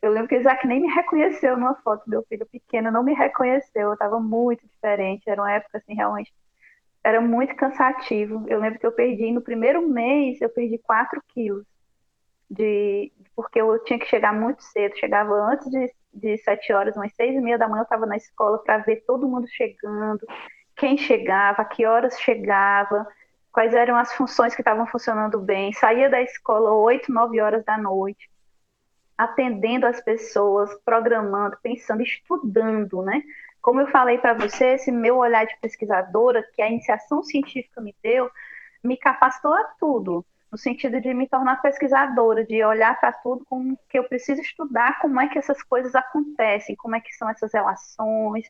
[0.00, 3.12] Eu lembro que o Isaac nem me reconheceu numa foto, meu filho pequeno não me
[3.14, 6.32] reconheceu, eu estava muito diferente, era uma época assim, realmente,
[7.04, 8.44] era muito cansativo.
[8.48, 11.66] Eu lembro que eu perdi, no primeiro mês, eu perdi 4 quilos,
[12.50, 17.12] de, porque eu tinha que chegar muito cedo, chegava antes de, de 7 horas, umas
[17.14, 20.20] 6 e meia da manhã eu estava na escola para ver todo mundo chegando,
[20.76, 23.06] quem chegava, que horas chegava,
[23.50, 25.72] quais eram as funções que estavam funcionando bem.
[25.72, 28.30] Saía da escola 8, 9 horas da noite,
[29.16, 33.22] atendendo as pessoas, programando, pensando, estudando, né?
[33.62, 37.94] Como eu falei para você, esse meu olhar de pesquisadora, que a iniciação científica me
[38.02, 38.28] deu,
[38.82, 43.78] me capacitou a tudo, no sentido de me tornar pesquisadora, de olhar para tudo como
[43.88, 47.54] que eu preciso estudar como é que essas coisas acontecem, como é que são essas
[47.54, 48.44] relações,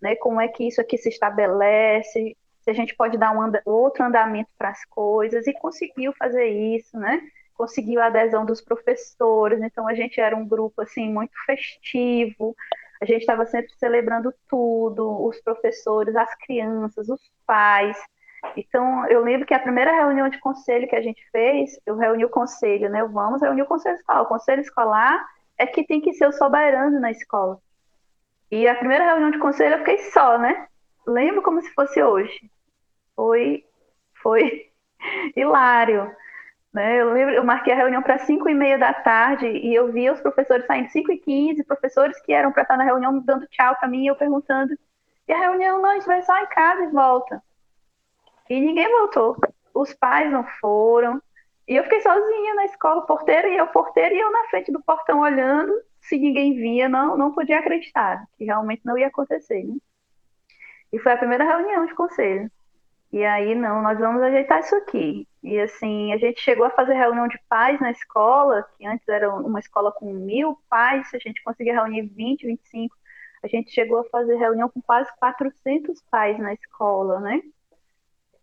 [0.00, 3.62] né, como é que isso aqui se estabelece, se a gente pode dar um anda
[3.64, 7.20] outro andamento para as coisas, e conseguiu fazer isso, né?
[7.54, 12.54] Conseguiu a adesão dos professores, então a gente era um grupo assim muito festivo,
[13.00, 17.96] a gente estava sempre celebrando tudo, os professores, as crianças, os pais.
[18.56, 22.24] Então, eu lembro que a primeira reunião de conselho que a gente fez, eu reuni
[22.24, 23.04] o conselho, né?
[23.04, 24.22] Vamos reunir o conselho escolar.
[24.22, 27.58] O conselho escolar é que tem que ser o soberano na escola.
[28.50, 30.66] E a primeira reunião de conselho eu fiquei só, né?
[31.06, 32.50] Lembro como se fosse hoje.
[33.14, 33.64] Foi,
[34.22, 34.70] foi
[35.36, 36.10] hilário.
[36.78, 37.00] Né?
[37.00, 40.12] Eu, lembro, eu marquei a reunião para 5 e meia da tarde e eu via
[40.12, 43.74] os professores saindo 5 e 15, professores que eram para estar na reunião dando tchau
[43.74, 44.78] para mim e eu perguntando.
[45.26, 47.42] E a reunião, não, a gente vai só em casa e volta.
[48.48, 49.36] E ninguém voltou.
[49.74, 51.20] Os pais não foram.
[51.66, 54.80] E eu fiquei sozinha na escola, porteiro e eu, porteiro, e eu na frente do
[54.80, 59.64] portão olhando se ninguém via, não, não podia acreditar que realmente não ia acontecer.
[59.64, 59.76] Né?
[60.92, 62.48] E foi a primeira reunião de conselho.
[63.10, 65.26] E aí, não, nós vamos ajeitar isso aqui.
[65.42, 69.32] E assim, a gente chegou a fazer reunião de pais na escola, que antes era
[69.34, 72.94] uma escola com mil pais, a gente conseguia reunir 20, 25.
[73.42, 77.40] A gente chegou a fazer reunião com quase 400 pais na escola, né?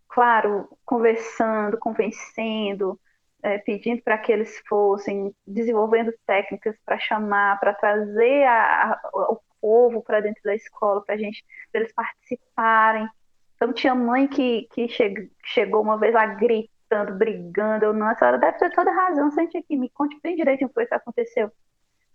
[0.08, 2.98] Claro, conversando, convencendo,
[3.42, 9.00] é, pedindo para que eles fossem desenvolvendo técnicas para chamar, para trazer a, a,
[9.32, 13.08] o povo para dentro da escola, para gente, pra eles participarem.
[13.56, 17.86] Então tinha mãe que, que che, chegou uma vez lá gritando, brigando.
[17.86, 20.86] Eu, não, a senhora deve ter toda razão, sente aqui, me conte bem direitinho o
[20.86, 21.50] que aconteceu.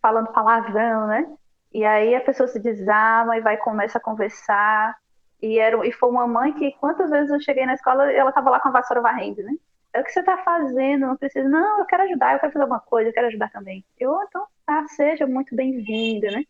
[0.02, 1.28] Falando palavrão, né?
[1.74, 4.96] E aí a pessoa se desarma e vai começa a conversar.
[5.42, 8.50] E, era, e foi uma mãe que, quantas vezes eu cheguei na escola, ela estava
[8.52, 9.54] lá com a vassoura varrendo, né?
[9.94, 12.64] é o que você está fazendo, não precisa, não, eu quero ajudar, eu quero fazer
[12.64, 13.84] alguma coisa, eu quero ajudar também.
[14.00, 16.44] Eu, então, tá, seja muito bem-vinda, né?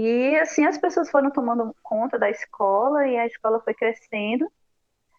[0.00, 4.48] E assim as pessoas foram tomando conta da escola e a escola foi crescendo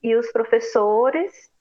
[0.02, 1.52] e os professores,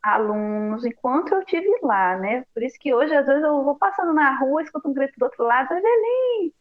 [0.00, 2.44] alunos, enquanto eu tive lá, né?
[2.54, 5.24] Por isso que hoje às vezes eu vou passando na rua, escuto um grito do
[5.24, 6.52] outro lado, Evelyn,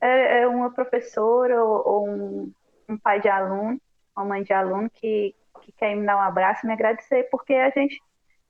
[0.00, 2.52] é, é uma professora ou, ou um,
[2.88, 3.78] um, pai de aluno,
[4.16, 7.52] uma mãe de aluno que, que quer me dar um abraço e me agradecer, porque
[7.52, 8.00] a gente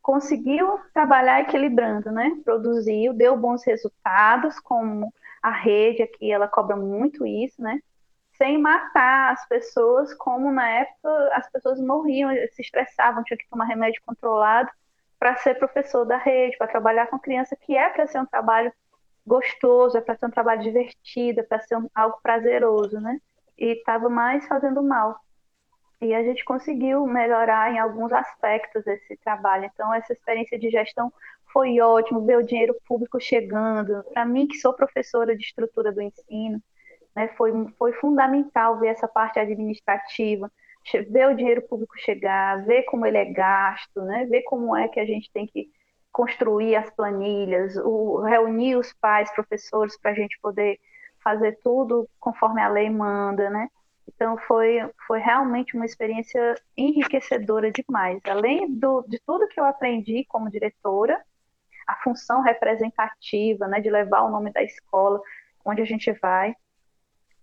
[0.00, 2.38] conseguiu trabalhar equilibrando, né?
[2.44, 5.12] Produziu, deu bons resultados, como
[5.46, 7.78] a rede aqui, ela cobra muito isso, né?
[8.36, 13.64] Sem matar as pessoas, como na época as pessoas morriam, se estressavam, tinha que tomar
[13.64, 14.68] remédio controlado
[15.20, 18.72] para ser professor da rede, para trabalhar com criança, que é para ser um trabalho
[19.24, 23.20] gostoso, é para ser um trabalho divertido, é para ser um, algo prazeroso, né?
[23.56, 25.16] E estava mais fazendo mal.
[26.00, 29.70] E a gente conseguiu melhorar em alguns aspectos esse trabalho.
[29.72, 31.12] Então, essa experiência de gestão
[31.52, 34.04] foi ótimo, ver o dinheiro público chegando.
[34.12, 36.62] Para mim, que sou professora de estrutura do ensino,
[37.14, 40.50] né, foi, foi fundamental ver essa parte administrativa,
[41.10, 45.00] ver o dinheiro público chegar, ver como ele é gasto, né, ver como é que
[45.00, 45.68] a gente tem que
[46.12, 50.78] construir as planilhas, o, reunir os pais, professores, para a gente poder
[51.22, 53.68] fazer tudo conforme a lei manda, né?
[54.08, 58.20] Então foi, foi realmente uma experiência enriquecedora demais.
[58.24, 61.20] Além do, de tudo que eu aprendi como diretora,
[61.86, 65.20] a função representativa, né, de levar o nome da escola
[65.64, 66.54] onde a gente vai,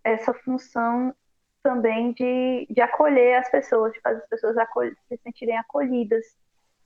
[0.04, 1.14] essa função
[1.62, 4.56] também de, de acolher as pessoas, de fazer as pessoas
[5.08, 6.26] se sentirem acolhidas.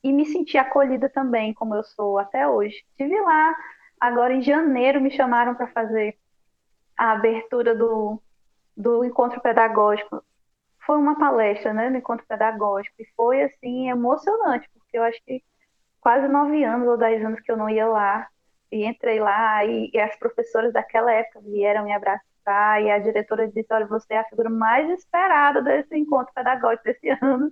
[0.02, 2.84] E me sentir acolhida também, como eu sou até hoje.
[2.90, 3.56] Estive lá,
[3.98, 6.16] agora em janeiro me chamaram para fazer
[6.96, 8.22] a abertura do,
[8.76, 10.22] do encontro pedagógico.
[10.86, 15.42] Foi uma palestra, né, do encontro pedagógico, e foi, assim, emocionante, porque eu acho que
[16.00, 18.28] quase nove anos ou dez anos que eu não ia lá,
[18.70, 23.48] e entrei lá, e, e as professoras daquela época vieram me abraçar, e a diretora
[23.48, 27.50] disse, olha, você é a figura mais esperada desse encontro pedagógico desse ano,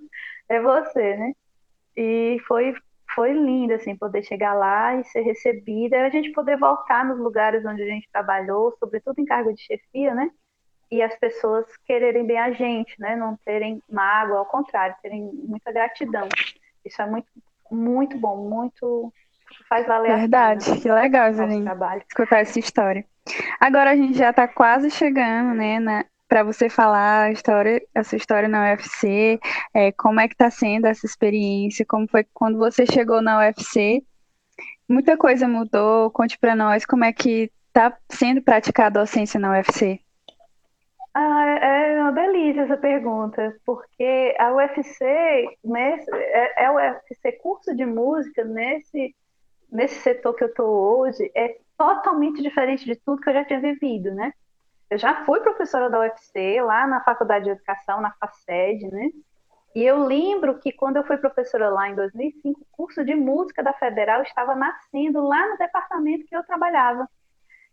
[0.48, 1.32] é você, né?
[1.96, 2.74] E foi,
[3.14, 7.64] foi lindo, assim, poder chegar lá e ser recebida, a gente poder voltar nos lugares
[7.64, 10.30] onde a gente trabalhou, sobretudo em cargo de chefia, né?
[10.90, 13.16] E as pessoas quererem bem a gente, né?
[13.16, 16.28] Não terem mágoa, ao contrário, terem muita gratidão.
[16.84, 17.26] Isso é muito,
[17.70, 19.12] muito bom, muito
[19.68, 20.80] faz valer Verdade, a pena.
[20.80, 21.70] que legal, Zeline,
[22.08, 23.04] escutar essa história.
[23.60, 28.16] Agora a gente já está quase chegando, né, na, para você falar a história, essa
[28.16, 29.38] história na UFC,
[29.74, 34.02] é, como é que está sendo essa experiência, como foi quando você chegou na UFC.
[34.88, 39.50] Muita coisa mudou, conte para nós como é que está sendo praticada a docência na
[39.50, 40.00] UFC.
[41.14, 41.75] Ah, é
[42.06, 48.44] uma delícia essa pergunta, porque a UFC, nesse, é, é o UFC curso de música
[48.44, 49.14] nesse,
[49.70, 53.60] nesse setor que eu estou hoje, é totalmente diferente de tudo que eu já tinha
[53.60, 54.32] vivido, né?
[54.88, 59.10] Eu já fui professora da UFC lá na Faculdade de Educação, na FACED, né?
[59.74, 63.62] E eu lembro que quando eu fui professora lá em 2005, o curso de música
[63.62, 67.08] da Federal estava nascendo lá no departamento que eu trabalhava.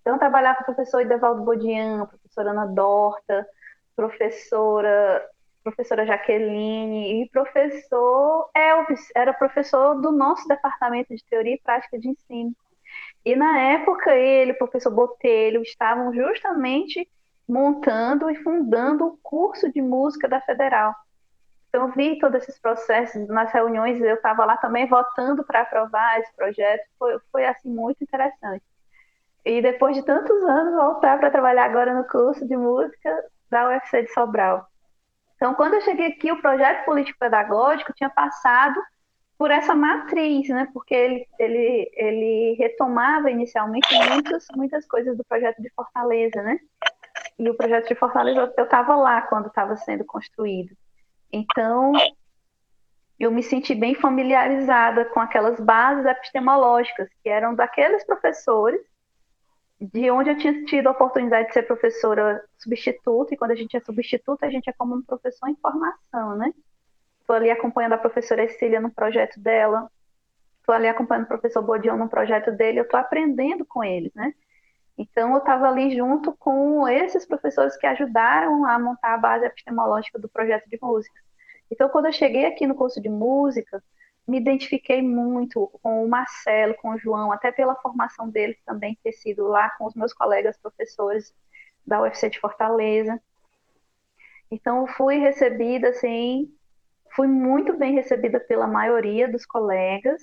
[0.02, 3.48] Então, eu trabalhava com o professor Idevaldo Bodian, professora Ana Dorta,
[3.96, 5.30] professora
[5.64, 12.10] professora Jaqueline e professor Elvis, era professor do nosso departamento de teoria e prática de
[12.10, 12.54] ensino.
[13.26, 17.10] E na época ele, o professor Botelho, estavam justamente
[17.48, 20.94] montando e fundando o curso de música da Federal.
[21.70, 26.20] Então, eu vi todos esses processos nas reuniões, eu estava lá também votando para aprovar
[26.20, 28.64] esse projeto, foi, foi assim muito interessante.
[29.46, 33.24] E depois de tantos anos, voltar para trabalhar agora no curso de música
[33.54, 34.68] da UFC de Sobral.
[35.36, 38.82] Então, quando eu cheguei aqui, o projeto político-pedagógico tinha passado
[39.38, 40.68] por essa matriz, né?
[40.74, 46.60] Porque ele, ele, ele retomava inicialmente muitas, muitas coisas do projeto de Fortaleza, né?
[47.38, 50.76] E o projeto de Fortaleza, eu estava lá quando estava sendo construído.
[51.32, 51.94] Então,
[53.20, 58.82] eu me senti bem familiarizada com aquelas bases epistemológicas que eram daqueles professores
[59.92, 63.76] de onde eu tinha tido a oportunidade de ser professora substituta, e quando a gente
[63.76, 66.54] é substituta, a gente é como um professor em formação, né?
[67.20, 69.90] Estou ali acompanhando a professora Cecília no projeto dela,
[70.60, 74.34] estou ali acompanhando o professor Bodião no projeto dele, eu estou aprendendo com eles, né?
[74.98, 80.20] Então, eu estava ali junto com esses professores que ajudaram a montar a base epistemológica
[80.20, 81.20] do projeto de música.
[81.70, 83.84] Então, quando eu cheguei aqui no curso de música,
[84.28, 89.12] me identifiquei muito com o Marcelo, com o João, até pela formação deles também ter
[89.14, 91.34] sido lá com os meus colegas professores
[91.86, 93.22] da UFC de Fortaleza.
[94.50, 96.50] Então, fui recebida assim
[97.16, 100.22] fui muito bem recebida pela maioria dos colegas.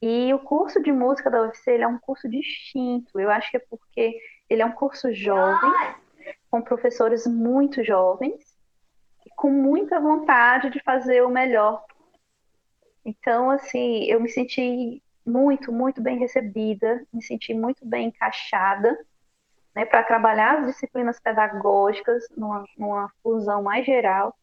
[0.00, 3.18] E o curso de música da UFC é um curso distinto.
[3.18, 4.18] Eu acho que é porque
[4.48, 5.72] ele é um curso jovem,
[6.50, 8.54] com professores muito jovens,
[9.26, 11.84] e com muita vontade de fazer o melhor.
[13.04, 18.98] Então, assim, eu me senti muito, muito bem recebida, me senti muito bem encaixada
[19.74, 24.34] né, para trabalhar as disciplinas pedagógicas numa, numa fusão mais geral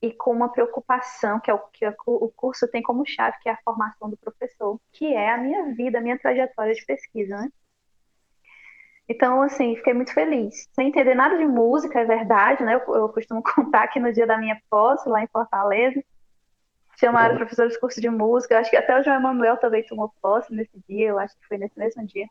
[0.00, 3.52] e com uma preocupação que é o que o curso tem como chave, que é
[3.52, 7.48] a formação do professor, que é a minha vida, a minha trajetória de pesquisa, né?
[9.08, 10.68] Então, assim, fiquei muito feliz.
[10.72, 12.74] Sem entender nada de música, é verdade, né?
[12.74, 16.04] Eu, eu costumo contar que no dia da minha posse, lá em Fortaleza,
[16.98, 17.38] chamaram uhum.
[17.38, 18.58] professores de curso de música.
[18.58, 21.58] Acho que até o João Emanuel também tomou posse nesse dia, eu acho que foi
[21.58, 22.26] nesse mesmo dia.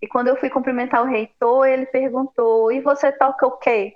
[0.00, 3.94] E quando eu fui cumprimentar o reitor, ele perguntou: e você toca o quê?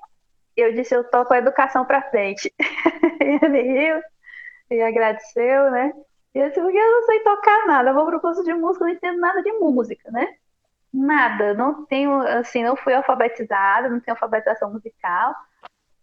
[0.56, 2.52] eu disse, eu toco a educação para frente.
[3.20, 4.02] e ele riu
[4.70, 5.92] e agradeceu, né?
[6.34, 8.84] E eu disse, porque eu não sei tocar nada, eu vou pro curso de música,
[8.84, 10.34] não entendo nada de música, né?
[10.92, 15.34] Nada, não tenho, assim, não fui alfabetizada, não tenho alfabetização musical,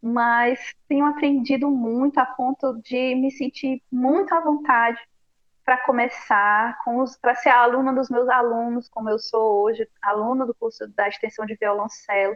[0.01, 4.99] mas tenho aprendido muito a ponto de me sentir muito à vontade
[5.65, 6.77] para começar,
[7.21, 11.45] para ser aluna dos meus alunos, como eu sou hoje, aluna do curso da extensão
[11.45, 12.35] de violoncelo,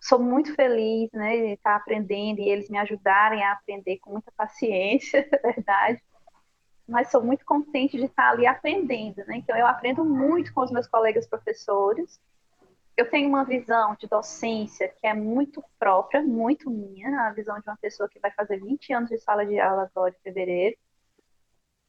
[0.00, 4.32] sou muito feliz, né, de estar aprendendo e eles me ajudarem a aprender com muita
[4.32, 6.02] paciência, é verdade.
[6.88, 9.36] Mas sou muito contente de estar ali aprendendo, né?
[9.36, 12.18] Então eu aprendo muito com os meus colegas professores.
[13.00, 17.68] Eu tenho uma visão de docência que é muito própria, muito minha, a visão de
[17.68, 20.76] uma pessoa que vai fazer 20 anos de sala de aula agora em fevereiro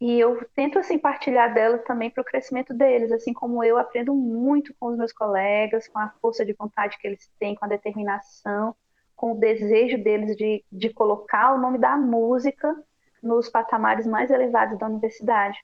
[0.02, 4.16] e eu tento assim partilhar dela também para o crescimento deles, assim como eu aprendo
[4.16, 7.68] muito com os meus colegas, com a força de vontade que eles têm, com a
[7.68, 8.76] determinação,
[9.16, 12.76] com o desejo deles de, de colocar o nome da música
[13.22, 15.60] nos patamares mais elevados da universidade.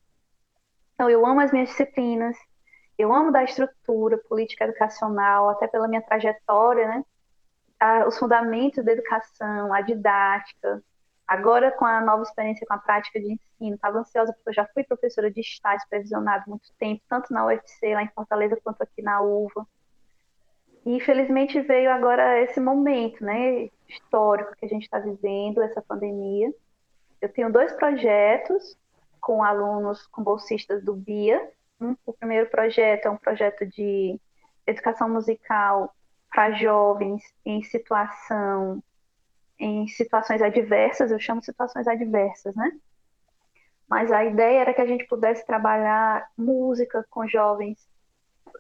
[0.94, 2.38] Então, eu amo as minhas disciplinas,
[2.98, 7.06] eu amo da estrutura política educacional, até pela minha trajetória, né?
[8.08, 10.82] os fundamentos da educação, a didática,
[11.28, 14.66] Agora, com a nova experiência com a prática de ensino, estava ansiosa porque eu já
[14.74, 19.02] fui professora de estágio supervisionado muito tempo, tanto na UFC, lá em Fortaleza, quanto aqui
[19.02, 19.68] na UVA.
[20.86, 26.50] E, infelizmente, veio agora esse momento né, histórico que a gente está vivendo, essa pandemia.
[27.20, 28.78] Eu tenho dois projetos
[29.20, 31.52] com alunos, com bolsistas do BIA.
[31.80, 34.20] O primeiro projeto é um projeto de
[34.66, 35.94] educação musical
[36.30, 38.84] para jovens em situação
[39.60, 42.72] em situações adversas, eu chamo situações adversas, né?
[43.90, 47.88] Mas a ideia era que a gente pudesse trabalhar música com jovens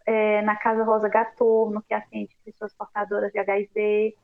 [0.06, 4.16] é, na Casa Rosa Gatorno, que atende pessoas portadoras de HIV,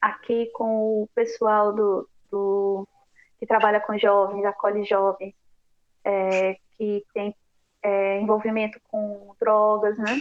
[0.00, 2.86] aqui com o pessoal do, do
[3.38, 5.34] que trabalha com jovens, acolhe jovens,
[6.04, 7.34] é, que tem
[7.82, 10.20] é, envolvimento com drogas, né?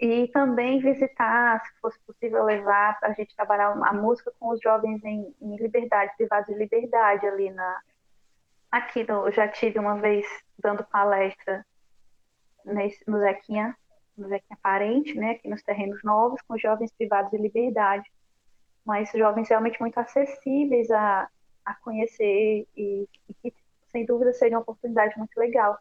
[0.00, 4.60] e também visitar, se fosse possível levar para a gente trabalhar a música com os
[4.60, 7.80] jovens em, em liberdade, privados de liberdade ali na
[8.70, 10.24] aqui no, eu já tive uma vez
[10.58, 11.64] dando palestra
[12.64, 13.74] nesse, no Zequinha,
[14.16, 18.08] no Zequinha Parente, né, aqui nos terrenos novos, com jovens privados de liberdade,
[18.84, 21.28] mas jovens realmente muito acessíveis a,
[21.64, 23.54] a conhecer e, e que
[23.86, 25.78] sem dúvida seria uma oportunidade muito legal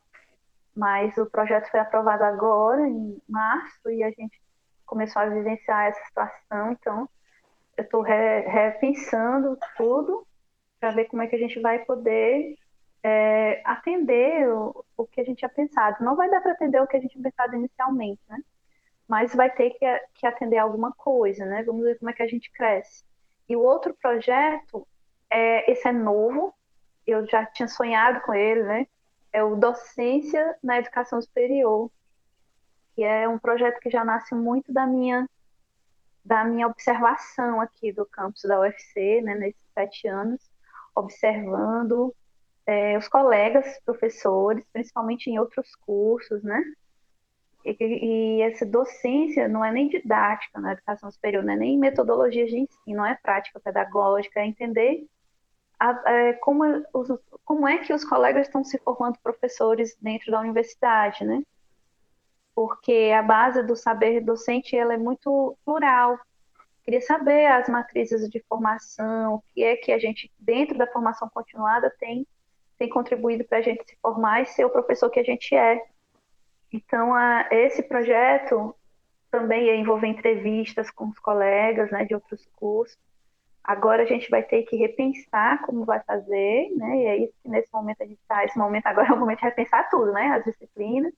[0.77, 4.39] mas o projeto foi aprovado agora, em março, e a gente
[4.85, 6.71] começou a vivenciar essa situação.
[6.71, 7.09] Então,
[7.75, 10.25] eu estou re, repensando tudo
[10.79, 12.55] para ver como é que a gente vai poder
[13.03, 16.03] é, atender o, o, que a gente tinha pensado.
[16.05, 18.37] Não vai dar para atender o que a gente tinha pensado inicialmente, né?
[19.07, 21.63] Mas vai ter que, que atender alguma coisa, né?
[21.63, 23.03] Vamos ver como é que a gente cresce.
[23.49, 24.87] E o outro projeto,
[25.27, 26.53] é, esse é novo,
[27.05, 28.87] eu já tinha sonhado com ele, né?
[29.31, 31.91] É o Docência na Educação Superior,
[32.95, 35.27] que é um projeto que já nasce muito da minha
[36.25, 40.41] da minha observação aqui do campus da UFC, né, nesses sete anos,
[40.93, 42.13] observando
[42.65, 46.61] é, os colegas professores, principalmente em outros cursos, né?
[47.63, 52.45] E, e, essa docência não é nem didática na educação superior, não é nem metodologia
[52.45, 55.07] de ensino, não é prática pedagógica, é entender
[55.79, 56.63] a, é, como,
[56.93, 57.07] os,
[57.45, 61.43] como é que os colegas estão se formando professores dentro da universidade, né?
[62.55, 66.19] Porque a base do saber docente ela é muito plural.
[66.83, 71.29] Queria saber as matrizes de formação, o que é que a gente, dentro da formação
[71.29, 72.25] continuada, tem,
[72.77, 75.83] tem contribuído para a gente se formar e ser o professor que a gente é.
[76.71, 78.75] Então, a, esse projeto
[79.29, 82.97] também é envolver entrevistas com os colegas né, de outros cursos,
[83.67, 86.97] Agora a gente vai ter que repensar como vai fazer, né?
[86.97, 88.45] E é isso que nesse momento a gente está.
[88.45, 90.29] Esse momento agora é o momento de repensar tudo, né?
[90.29, 91.13] As disciplinas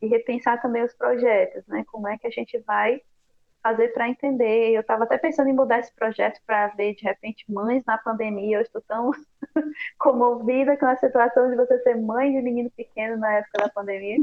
[0.00, 1.84] e repensar também os projetos, né?
[1.90, 3.00] Como é que a gente vai
[3.62, 4.72] fazer para entender.
[4.72, 8.58] Eu estava até pensando em mudar esse projeto para ver de repente mães na pandemia.
[8.58, 9.12] Eu estou tão
[9.98, 14.18] comovida com a situação de você ser mãe de menino pequeno na época da pandemia.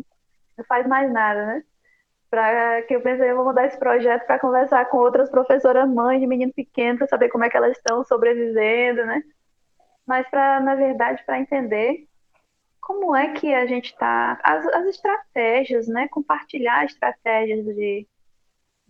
[0.57, 1.64] Não faz mais nada, né?
[2.30, 6.19] Para que eu pensei, eu vou mudar esse projeto para conversar com outras professoras mães
[6.19, 9.23] de menino pequeno para saber como é que elas estão sobrevivendo, né?
[10.05, 12.07] Mas para, na verdade, para entender
[12.82, 16.07] como é que a gente está, as, as, estratégias, né?
[16.09, 18.07] Compartilhar estratégias de,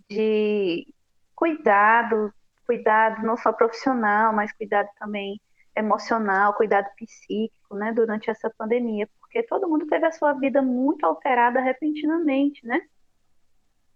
[0.08, 0.94] de
[1.34, 2.32] cuidado,
[2.66, 5.40] cuidado não só profissional, mas cuidado também
[5.76, 7.92] emocional, cuidado psíquico, né?
[7.92, 12.80] Durante essa pandemia, porque todo mundo teve a sua vida muito alterada repentinamente, né?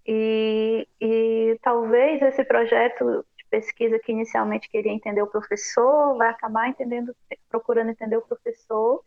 [0.07, 6.68] E, e talvez esse projeto de pesquisa que inicialmente queria entender o professor vai acabar
[6.68, 7.14] entendendo,
[7.48, 9.02] procurando entender o professor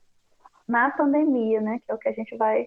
[0.68, 1.80] na pandemia, né?
[1.86, 2.66] Que é o que a gente vai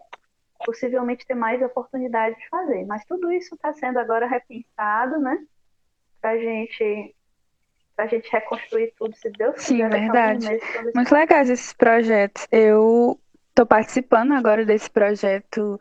[0.65, 2.85] possivelmente ter mais oportunidade de fazer.
[2.87, 5.39] Mas tudo isso está sendo agora repensado, né?
[6.21, 7.15] Para gente
[7.97, 9.67] a gente reconstruir tudo, se Deus quiser.
[9.67, 10.49] Sim, verdade.
[10.95, 12.47] Muito legais esses projetos.
[12.51, 13.21] Eu
[13.51, 15.79] estou participando agora desse projeto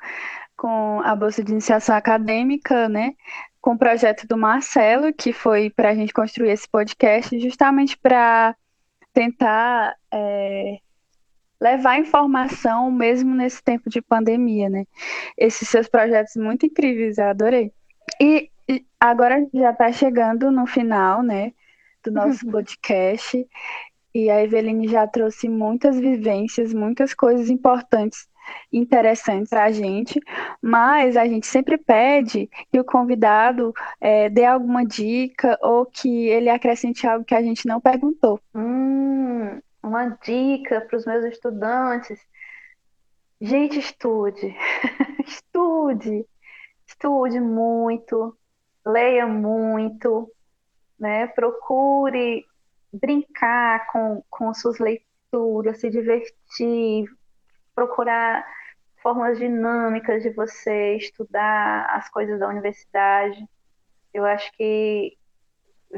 [0.59, 3.13] com a Bolsa de Iniciação Acadêmica, né?
[3.61, 8.53] Com o projeto do Marcelo, que foi para a gente construir esse podcast, justamente para
[9.13, 10.79] tentar é,
[11.61, 14.85] levar informação mesmo nesse tempo de pandemia, né?
[15.37, 17.71] Esses seus projetos muito incríveis, eu adorei.
[18.21, 18.51] E,
[18.99, 21.53] agora já está chegando no final, né?
[22.03, 23.47] Do nosso podcast.
[24.13, 28.28] E a Eveline já trouxe muitas vivências, muitas coisas importantes
[28.71, 30.19] interessantes para a gente,
[30.61, 36.49] mas a gente sempre pede que o convidado é, dê alguma dica ou que ele
[36.49, 38.39] acrescente algo que a gente não perguntou.
[38.53, 42.19] Hum, uma dica para os meus estudantes.
[43.41, 44.55] Gente, estude.
[45.25, 46.25] estude.
[46.85, 48.37] Estude muito.
[48.85, 50.31] Leia muito.
[50.99, 51.27] Né?
[51.27, 52.45] Procure
[52.91, 57.05] brincar com, com suas leituras, se divertir,
[57.79, 58.45] procurar
[59.01, 63.47] formas dinâmicas de você estudar as coisas da universidade.
[64.13, 65.17] Eu acho que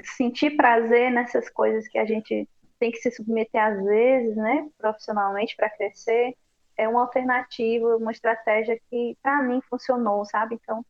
[0.04, 2.48] sentir prazer nessas coisas que a gente
[2.80, 6.36] tem que se submeter às vezes, né, profissionalmente para crescer,
[6.78, 10.60] é uma alternativa, uma estratégia que para mim funcionou, sabe?
[10.62, 10.86] Então,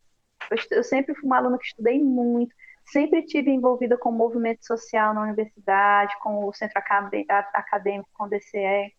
[0.72, 2.54] eu, sempre fui uma aluna que estudei muito,
[2.86, 8.30] sempre tive envolvida com o movimento social na universidade, com o centro acadêmico, com o
[8.30, 8.94] DCE.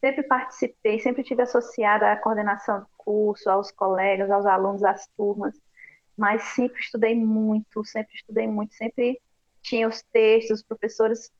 [0.00, 5.54] Sempre participei, sempre tive associada à coordenação do curso, aos colegas, aos alunos, às turmas.
[6.16, 9.20] Mas sempre estudei muito, sempre estudei muito, sempre
[9.62, 11.32] tinha os textos, os professores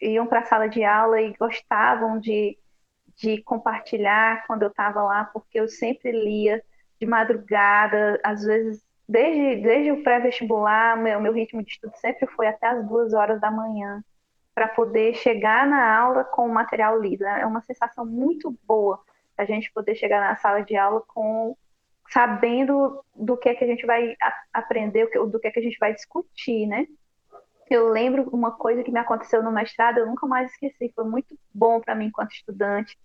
[0.00, 2.58] iam para a sala de aula e gostavam de,
[3.16, 6.62] de compartilhar quando eu estava lá, porque eu sempre lia
[7.00, 12.46] de madrugada, às vezes desde, desde o pré-vestibular, meu, meu ritmo de estudo sempre foi
[12.46, 14.02] até as duas horas da manhã,
[14.54, 17.24] para poder chegar na aula com o material lido.
[17.24, 19.00] É uma sensação muito boa
[19.36, 21.56] a gente poder chegar na sala de aula com
[22.10, 24.14] sabendo do que é que a gente vai
[24.52, 26.86] aprender, do que é que a gente vai discutir, né?
[27.70, 31.38] Eu lembro uma coisa que me aconteceu no mestrado, eu nunca mais esqueci, foi muito
[31.54, 32.98] bom para mim enquanto estudante.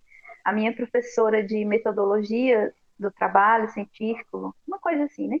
[0.44, 5.38] A minha professora de metodologia do trabalho científico, uma coisa assim, né?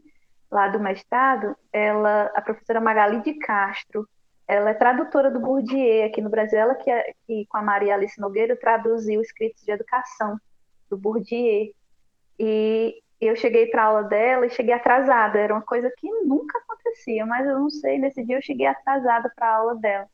[0.50, 4.08] lá do mestrado, ela, a professora Magali de Castro,
[4.48, 7.94] ela é tradutora do Bourdieu aqui no Brasil, ela que, é, que com a Maria
[7.94, 10.40] Alice Nogueira traduziu escritos de educação
[10.88, 11.70] do Bourdieu.
[12.38, 17.26] E eu cheguei para aula dela e cheguei atrasada, era uma coisa que nunca acontecia,
[17.26, 20.08] mas eu não sei, nesse dia eu cheguei atrasada para a aula dela.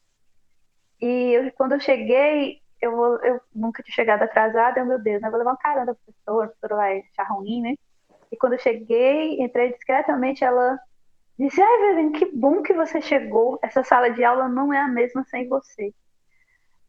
[1.00, 5.22] E eu, quando eu cheguei, eu, vou, eu nunca tinha chegado atrasada, eu, meu Deus,
[5.22, 7.74] né, eu vou levar um caramba da professora, a professora vai achar ruim, né?
[8.32, 10.76] E quando eu cheguei, entrei discretamente, ela
[11.38, 13.58] disse: Ai, Viviane, que bom que você chegou.
[13.62, 15.92] Essa sala de aula não é a mesma sem você.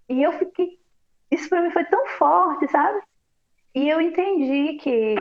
[0.10, 0.80] E eu fiquei.
[1.32, 3.02] Isso para mim foi tão forte, sabe?
[3.74, 5.16] E eu entendi que,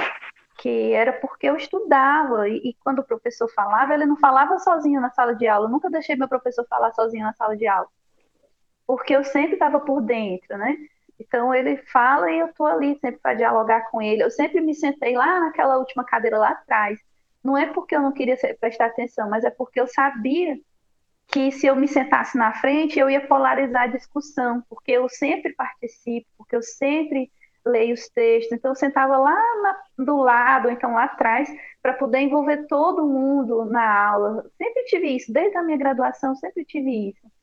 [0.59, 2.49] que era porque eu estudava.
[2.49, 5.67] E, e quando o professor falava, ele não falava sozinho na sala de aula.
[5.67, 7.89] Eu nunca deixei meu professor falar sozinho na sala de aula.
[8.87, 10.77] Porque eu sempre estava por dentro, né?
[11.19, 14.23] Então ele fala e eu estou ali sempre para dialogar com ele.
[14.23, 16.99] Eu sempre me sentei lá naquela última cadeira lá atrás.
[17.45, 20.59] Não é porque eu não queria prestar atenção, mas é porque eu sabia
[21.29, 25.53] que se eu me sentasse na frente eu ia polarizar a discussão, porque eu sempre
[25.53, 27.31] participo, porque eu sempre
[27.67, 28.53] leio os textos.
[28.53, 31.49] Então eu sentava lá na, do lado, então lá atrás,
[31.83, 34.51] para poder envolver todo mundo na aula.
[34.57, 37.35] Sempre tive isso, desde a minha graduação sempre tive isso.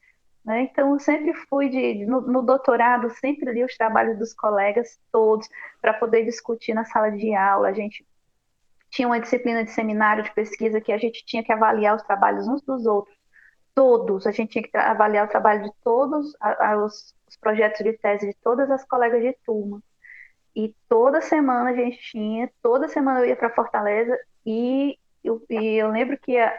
[0.44, 0.64] Né?
[0.64, 5.48] Então, eu sempre fui de, no, no, doutorado, sempre li os trabalhos dos colegas todos
[5.80, 7.70] para poder discutir na sala de aula.
[7.70, 8.06] A gente
[8.92, 12.48] tinha uma disciplina de seminário de pesquisa que a gente tinha que avaliar os trabalhos
[12.48, 13.16] uns dos outros,
[13.74, 14.28] todos.
[14.28, 17.94] A gente tinha que avaliar o trabalho de todos a, a, os, os projetos de
[17.94, 19.82] tese de todas as colegas de turma.
[20.54, 25.76] E toda semana a gente tinha, toda semana eu ia para Fortaleza e eu, e
[25.78, 26.54] eu lembro que a,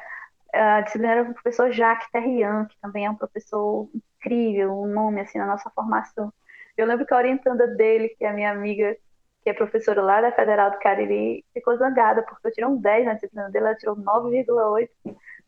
[0.53, 5.21] a disciplina era o professor Jacques Terrian, que também é um professor incrível, um nome
[5.21, 6.33] assim na nossa formação.
[6.77, 8.97] Eu lembro que a orientanda dele, que é a minha amiga,
[9.43, 13.07] que é professora lá da Federal do Cariri, ficou zangada, porque eu tirei um 10
[13.07, 14.89] na disciplina dele, ela tirou 9,8,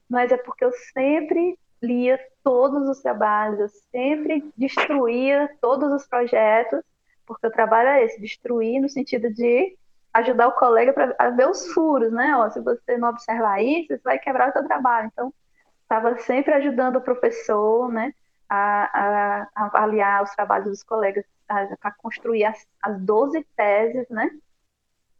[0.09, 6.81] mas é porque eu sempre lia todos os trabalhos, eu sempre destruía todos os projetos,
[7.27, 9.77] porque o trabalho é esse, destruir no sentido de
[10.13, 12.37] ajudar o colega para ver os furos, né?
[12.37, 15.09] Ó, se você não observar isso, você vai quebrar o seu trabalho.
[15.13, 15.33] Então,
[15.83, 18.13] estava sempre ajudando o professor, né,
[18.55, 24.31] a, a, avaliar os trabalhos dos colegas, para construir as, as 12 teses, né,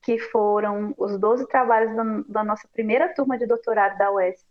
[0.03, 4.45] que foram os 12 trabalhos da, da nossa primeira turma de doutorado da UES.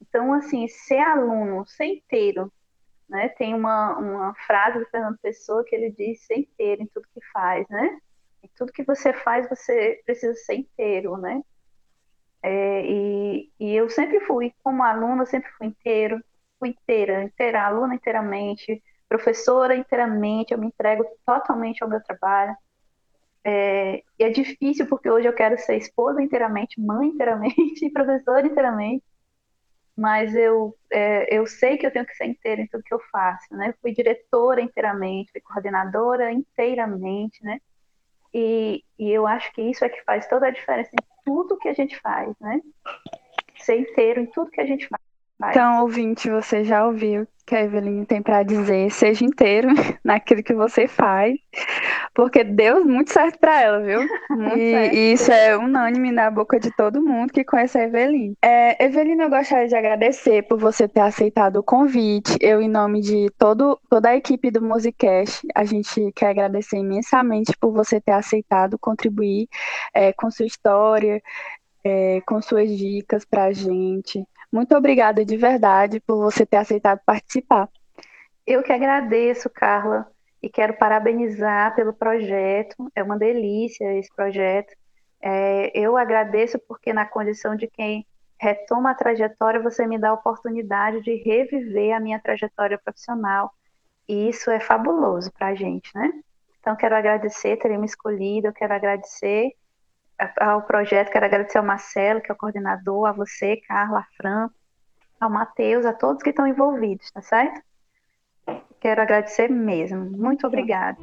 [0.00, 2.52] Então, assim, ser aluno, ser inteiro,
[3.08, 7.06] né, tem uma, uma frase do Fernando Pessoa que ele diz ser inteiro em tudo
[7.12, 7.98] que faz, né?
[8.42, 11.42] E tudo que você faz, você precisa ser inteiro, né?
[12.42, 16.22] É, e, e, eu sempre fui, como aluna, sempre fui inteiro,
[16.62, 22.56] inteira, inteira, aluna inteiramente, professora inteiramente, eu me entrego totalmente ao meu trabalho.
[23.44, 29.04] É, e é difícil porque hoje eu quero ser esposa inteiramente, mãe inteiramente, professora inteiramente,
[29.96, 33.00] mas eu, é, eu sei que eu tenho que ser inteira em tudo que eu
[33.12, 33.74] faço, né?
[33.80, 37.60] Fui diretora inteiramente, fui coordenadora inteiramente, né?
[38.32, 41.68] E, e eu acho que isso é que faz toda a diferença em tudo que
[41.68, 42.60] a gente faz, né?
[43.58, 45.03] Ser inteiro em tudo que a gente faz.
[45.42, 49.68] Então, ouvinte, você já ouviu o que a Evelyn tem para dizer, seja inteiro
[50.02, 51.36] naquilo que você faz,
[52.14, 54.00] porque deu muito certo para ela, viu?
[54.30, 54.94] Muito e, certo.
[54.94, 58.34] e isso é unânime na boca de todo mundo que conhece a Eveline.
[58.42, 62.36] É, Eveline, eu gostaria de agradecer por você ter aceitado o convite.
[62.40, 67.52] Eu, em nome de todo, toda a equipe do Musicast, a gente quer agradecer imensamente
[67.60, 69.48] por você ter aceitado contribuir
[69.92, 71.22] é, com sua história,
[71.84, 74.24] é, com suas dicas para a gente.
[74.54, 77.68] Muito obrigada de verdade por você ter aceitado participar.
[78.46, 80.06] Eu que agradeço, Carla,
[80.40, 82.88] e quero parabenizar pelo projeto.
[82.94, 84.72] É uma delícia esse projeto.
[85.20, 88.06] É, eu agradeço porque, na condição de quem
[88.38, 93.52] retoma a trajetória, você me dá a oportunidade de reviver a minha trajetória profissional.
[94.08, 96.12] E isso é fabuloso para a gente, né?
[96.60, 99.50] Então, quero agradecer, terem me escolhido, eu quero agradecer
[100.40, 104.50] ao projeto, quero agradecer ao Marcelo, que é o coordenador, a você, Carla, a Fran,
[105.20, 107.60] ao Matheus, a todos que estão envolvidos, tá certo?
[108.80, 110.04] Quero agradecer mesmo.
[110.04, 110.98] Muito obrigada.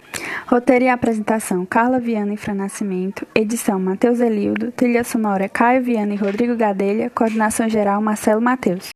[0.46, 6.16] roteiro apresentação Carla Viana e Fran Nascimento, edição Matheus Elildo, trilha sonora Caio Viana e
[6.16, 8.90] Rodrigo Gadelha, coordenação geral Marcelo Matheus.